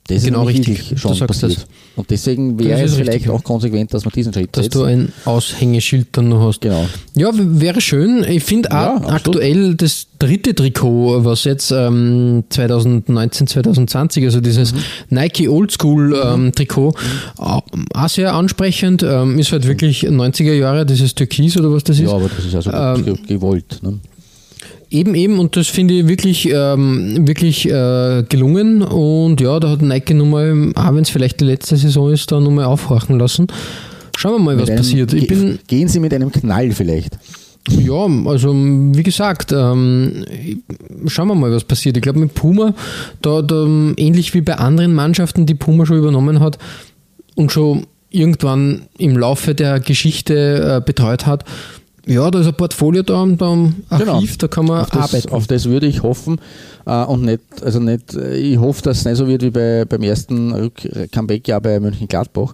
[0.07, 0.89] Das Genau, nämlich richtig.
[0.89, 1.57] Du schon passiert.
[1.57, 1.65] das.
[1.95, 3.31] Und deswegen wäre ist es richtig, vielleicht ja.
[3.31, 4.75] auch konsequent, dass man diesen Schritt dass setzt.
[4.75, 6.61] du ein Aushängeschild dann noch hast.
[6.61, 6.85] Genau.
[7.15, 8.23] Ja, wäre schön.
[8.29, 9.13] Ich finde auch Ja, absolut.
[9.15, 14.79] aktuell das dritte Trikot, was jetzt ähm, 2019, 2020, also dieses Mhm.
[15.09, 16.93] Nike Oldschool ähm, Trikot,
[17.37, 19.01] auch, auch sehr ansprechend.
[19.03, 22.03] Ähm, ist halt wirklich 90er Jahre, dieses Türkis oder was das ist.
[22.09, 23.79] Ja, aber das ist also Ähm, ge- gewollt.
[23.81, 23.99] Ne?
[24.89, 28.81] Eben, eben, und das finde ich wirklich, ähm, wirklich äh, gelungen.
[28.81, 32.39] Und ja, da hat Nike nochmal, auch wenn es vielleicht die letzte Saison ist, da
[32.39, 33.47] nochmal aufhorchen lassen.
[34.17, 35.13] Schauen wir mal, was Mit einem- passiert.
[35.13, 37.17] Ich ge- bin, Gehen Sie mit einem Knall vielleicht.
[37.69, 40.23] ja, also wie gesagt, ähm,
[41.07, 41.97] schauen wir mal, was passiert.
[41.97, 42.73] Ich glaube, mit Puma,
[43.21, 43.65] da, da,
[43.97, 46.57] ähnlich wie bei anderen Mannschaften, die Puma schon übernommen hat
[47.35, 51.43] und schon irgendwann im Laufe der Geschichte äh, betreut hat,
[52.07, 54.83] ja, da ist ein Portfolio da, und ein Archiv, da kann man Genau.
[54.83, 55.33] auf das, arbeiten.
[55.33, 56.39] auf das würde ich hoffen.
[56.85, 59.85] Äh, und nicht, also nicht, äh, ich hoffe, dass es nicht so wird wie bei,
[59.85, 60.71] beim ersten
[61.11, 62.53] Comeback-Jahr bei Mönchengladbach,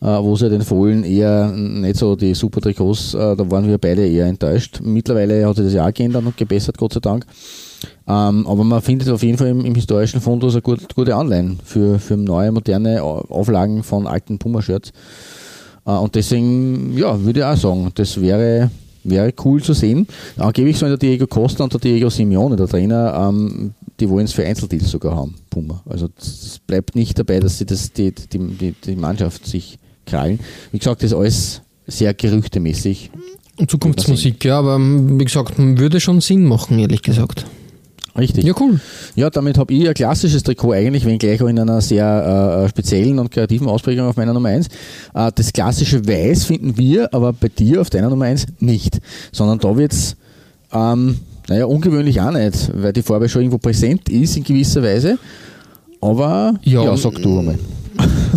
[0.00, 4.06] äh, wo sie den Fohlen eher nicht so die super Trikots, da waren wir beide
[4.06, 4.80] eher enttäuscht.
[4.82, 7.26] Mittlerweile hat sich das ja auch geändert und gebessert, Gott sei Dank.
[8.06, 11.58] Ähm, aber man findet auf jeden Fall im, im historischen Fundus eine gut, gute Anleihen
[11.64, 14.92] für, für neue, moderne Au- Auflagen von alten Puma-Shirts.
[15.86, 18.70] Äh, Und deswegen, ja, würde ich auch sagen, das wäre,
[19.04, 20.06] wäre cool zu sehen.
[20.36, 24.32] Angeblich sollen der Diego Costa und der Diego Simeone, der Trainer, ähm, die wollen es
[24.32, 25.82] für Einzeldeals sogar haben, Puma.
[25.86, 30.40] Also es bleibt nicht dabei, dass sie das, die, die, die, die Mannschaft sich krallen.
[30.72, 33.10] Wie gesagt, das ist alles sehr gerüchtemäßig.
[33.66, 37.44] Zukunftsmusik, ja, aber wie gesagt, würde schon Sinn machen, ehrlich gesagt.
[38.20, 38.44] Richtig.
[38.44, 38.78] Ja, cool.
[39.16, 43.18] Ja, damit habe ich ein klassisches Trikot eigentlich, wenngleich auch in einer sehr äh, speziellen
[43.18, 44.68] und kreativen Ausprägung auf meiner Nummer 1.
[45.14, 49.00] Äh, das klassische Weiß finden wir aber bei dir auf deiner Nummer 1 nicht,
[49.32, 50.16] sondern da wird es,
[50.72, 51.16] ähm,
[51.48, 55.18] naja, ungewöhnlich auch nicht, weil die Farbe schon irgendwo präsent ist in gewisser Weise.
[56.00, 57.58] Aber Ja, ja, sag du einmal.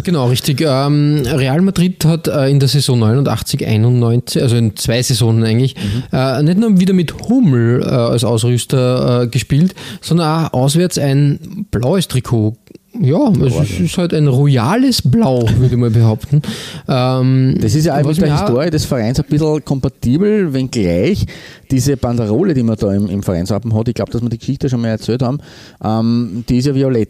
[0.03, 0.61] Genau, richtig.
[0.61, 5.75] Ähm, Real Madrid hat äh, in der Saison 89, 91, also in zwei Saisonen eigentlich,
[6.11, 11.67] äh, nicht nur wieder mit Hummel äh, als Ausrüster äh, gespielt, sondern auch auswärts ein
[11.71, 12.55] blaues Trikot.
[13.01, 16.43] Ja, es ist halt ein royales Blau, würde ich mal behaupten.
[16.87, 21.25] Ähm, Das ist ja auch mit der Historie des Vereins ein bisschen kompatibel, wenngleich
[21.71, 24.69] diese Banderole, die man da im, im Vereinswappen hat, ich glaube, dass wir die Geschichte
[24.69, 25.39] schon mal erzählt haben,
[25.83, 27.09] ähm, die ist ja violett.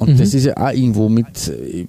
[0.00, 0.16] Und Mhm.
[0.18, 1.26] das ist ja auch irgendwo mit,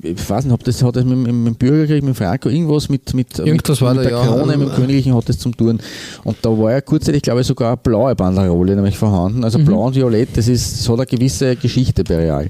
[0.03, 2.89] ich weiß nicht, ob das hat das mit, mit, mit dem Bürgerkrieg, mit Franco, irgendwas
[2.89, 4.25] mit, mit, Irgendwas mit, war mit der ja.
[4.25, 5.79] Krone, mit dem Königlichen hat das zum tun.
[6.25, 9.45] Und da war ja kurzzeitig, glaube ich, sogar eine blaue Banderole nämlich vorhanden.
[9.45, 9.65] Also Mhm.
[9.65, 12.47] blau und violett, das, ist, das hat eine gewisse Geschichte bei Real.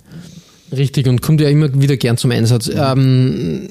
[0.76, 2.72] Richtig, und kommt ja immer wieder gern zum Einsatz.
[2.74, 3.68] Ähm,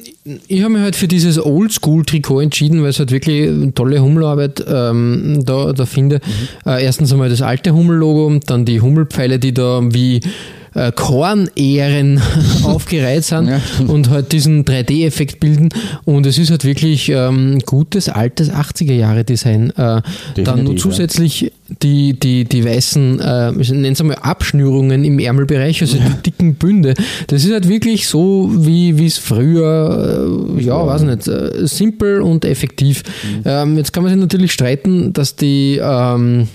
[0.46, 4.62] ich habe mich halt für dieses Oldschool-Trikot entschieden, weil es halt wirklich eine tolle Hummelarbeit
[4.68, 6.16] ähm, da, da finde.
[6.64, 6.70] Mhm.
[6.70, 10.20] Äh, erstens einmal das alte Hummel-Logo, dann die Hummelpfeile, die da wie
[10.74, 12.20] äh, Kornähren
[12.62, 15.70] aufgereiht sind ja, und halt diesen 3D-Effekt bilden.
[16.04, 19.70] Und es ist halt wirklich ähm, gutes, altes 80er-Jahre-Design.
[19.70, 20.02] Äh,
[20.36, 21.52] dann nur zusätzlich.
[21.82, 26.04] Die, die, die weißen, äh, nennen es mal Abschnürungen im Ärmelbereich, also ja.
[26.08, 26.94] die dicken Bünde.
[27.28, 32.44] Das ist halt wirklich so, wie es früher, äh, ja, weiß nicht, äh, simpel und
[32.44, 33.02] effektiv.
[33.04, 33.42] Mhm.
[33.44, 36.48] Ähm, jetzt kann man sich natürlich streiten, dass die ähm,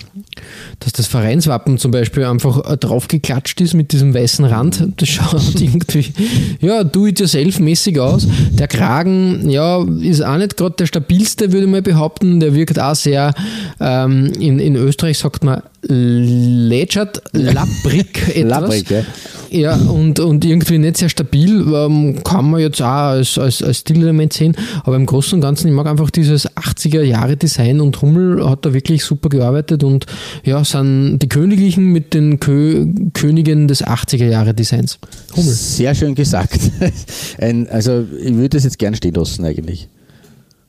[0.80, 4.88] dass das Vereinswappen zum Beispiel einfach äh, draufgeklatscht ist mit diesem weißen Rand.
[4.98, 6.14] Das schaut irgendwie,
[6.60, 8.28] ja, do-it-yourself-mäßig aus.
[8.52, 12.40] Der Kragen, ja, ist auch nicht gerade der stabilste, würde mal behaupten.
[12.40, 13.34] Der wirkt auch sehr,
[13.80, 18.62] ähm, in, in Österreich sagt man, lätschert, lapprig etwas.
[18.62, 19.04] lapprig, ja.
[19.52, 23.80] Ja, und, und irgendwie nicht sehr stabil, ähm, kann man jetzt auch als, als, als
[23.80, 28.66] Stilelement sehen, aber im Großen und Ganzen, ich mag einfach dieses 80er-Jahre-Design und Hummel hat
[28.66, 30.08] da wirklich super gearbeitet und
[30.44, 35.00] ja, sind die Königlichen mit den Kö Königen des 80er-Jahre-Designs.
[35.36, 35.54] Hummel.
[35.54, 36.60] Sehr schön gesagt.
[37.38, 39.88] Ein, also ich würde das jetzt gern stehen lassen eigentlich.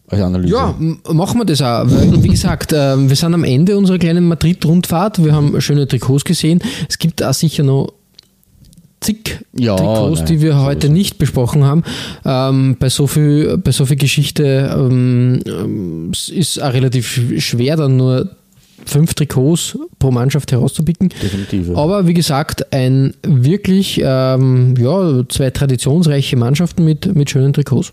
[0.08, 0.54] Als Analyse.
[0.54, 0.74] Ja,
[1.12, 1.84] machen wir das auch.
[1.90, 5.24] Weil, wie gesagt, äh, wir sind am Ende unserer kleinen Madrid-Rundfahrt.
[5.24, 6.60] Wir haben schöne Trikots gesehen.
[6.88, 7.92] Es gibt auch sicher noch
[9.00, 11.82] zig ja, Trikots, nein, die wir heute nicht besprochen haben.
[12.24, 17.96] Ähm, bei, so viel, bei so viel Geschichte ähm, ähm ist auch relativ schwer, dann
[17.96, 18.30] nur
[18.84, 21.08] fünf Trikots pro Mannschaft herauszupicken.
[21.20, 21.68] Definitiv.
[21.68, 21.74] Ja.
[21.76, 27.92] Aber wie gesagt, ein wirklich ähm, ja, zwei traditionsreiche Mannschaften mit, mit schönen Trikots.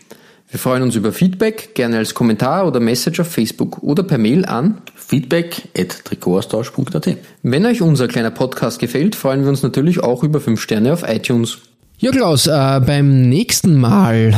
[0.51, 4.43] Wir freuen uns über Feedback, gerne als Kommentar oder Message auf Facebook oder per Mail
[4.43, 7.15] an feedback.trikotaustausch.at.
[7.41, 11.07] Wenn euch unser kleiner Podcast gefällt, freuen wir uns natürlich auch über 5 Sterne auf
[11.07, 11.59] iTunes.
[11.99, 14.37] Ja, Klaus, äh, beim nächsten Mal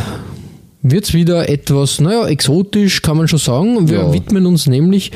[0.83, 3.89] wird es wieder etwas, naja, exotisch kann man schon sagen.
[3.89, 4.13] Wir ja.
[4.13, 5.11] widmen uns nämlich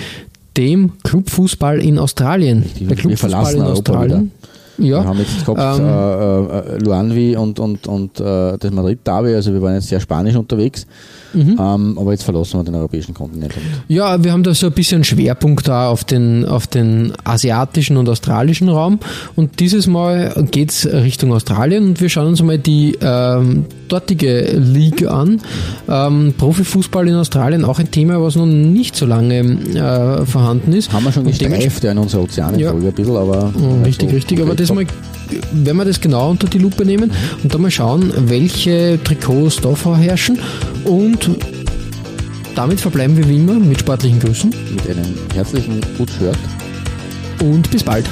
[0.58, 2.66] dem Clubfußball in Australien.
[2.80, 4.32] Der Clubfußball in Australien.
[4.78, 5.02] Ja.
[5.02, 9.54] Wir haben jetzt gehabt ähm, äh, äh, Luanvi und, und, und äh, das Madrid-Derby, also
[9.54, 10.86] wir waren jetzt sehr spanisch unterwegs.
[11.34, 11.58] Mhm.
[11.60, 13.54] Ähm, aber jetzt verlassen wir den europäischen Kontinent.
[13.88, 18.10] Ja, wir haben da so ein bisschen Schwerpunkt da auf den, auf den asiatischen und
[18.10, 19.00] australischen Raum.
[19.36, 24.52] Und dieses Mal geht es Richtung Australien und wir schauen uns mal die ähm, dortige
[24.58, 25.42] League an.
[25.88, 30.92] Ähm, Profifußball in Australien, auch ein Thema, was noch nicht so lange äh, vorhanden ist.
[30.92, 32.90] Haben wir schon gestreift in unserer Ozeanenfolge ja.
[32.90, 33.54] ein bisschen, aber.
[33.86, 34.42] Richtig, so richtig.
[34.42, 34.86] Aber das mal
[35.52, 37.12] werden wir das genau unter die Lupe nehmen
[37.44, 40.40] und dann mal schauen, welche Trikots da vorherrschen
[41.26, 41.38] und
[42.56, 44.50] damit verbleiben wir wie immer mit sportlichen Grüßen.
[44.50, 46.38] Mit einem herzlichen Gut hört.
[47.42, 48.10] Und bis bald.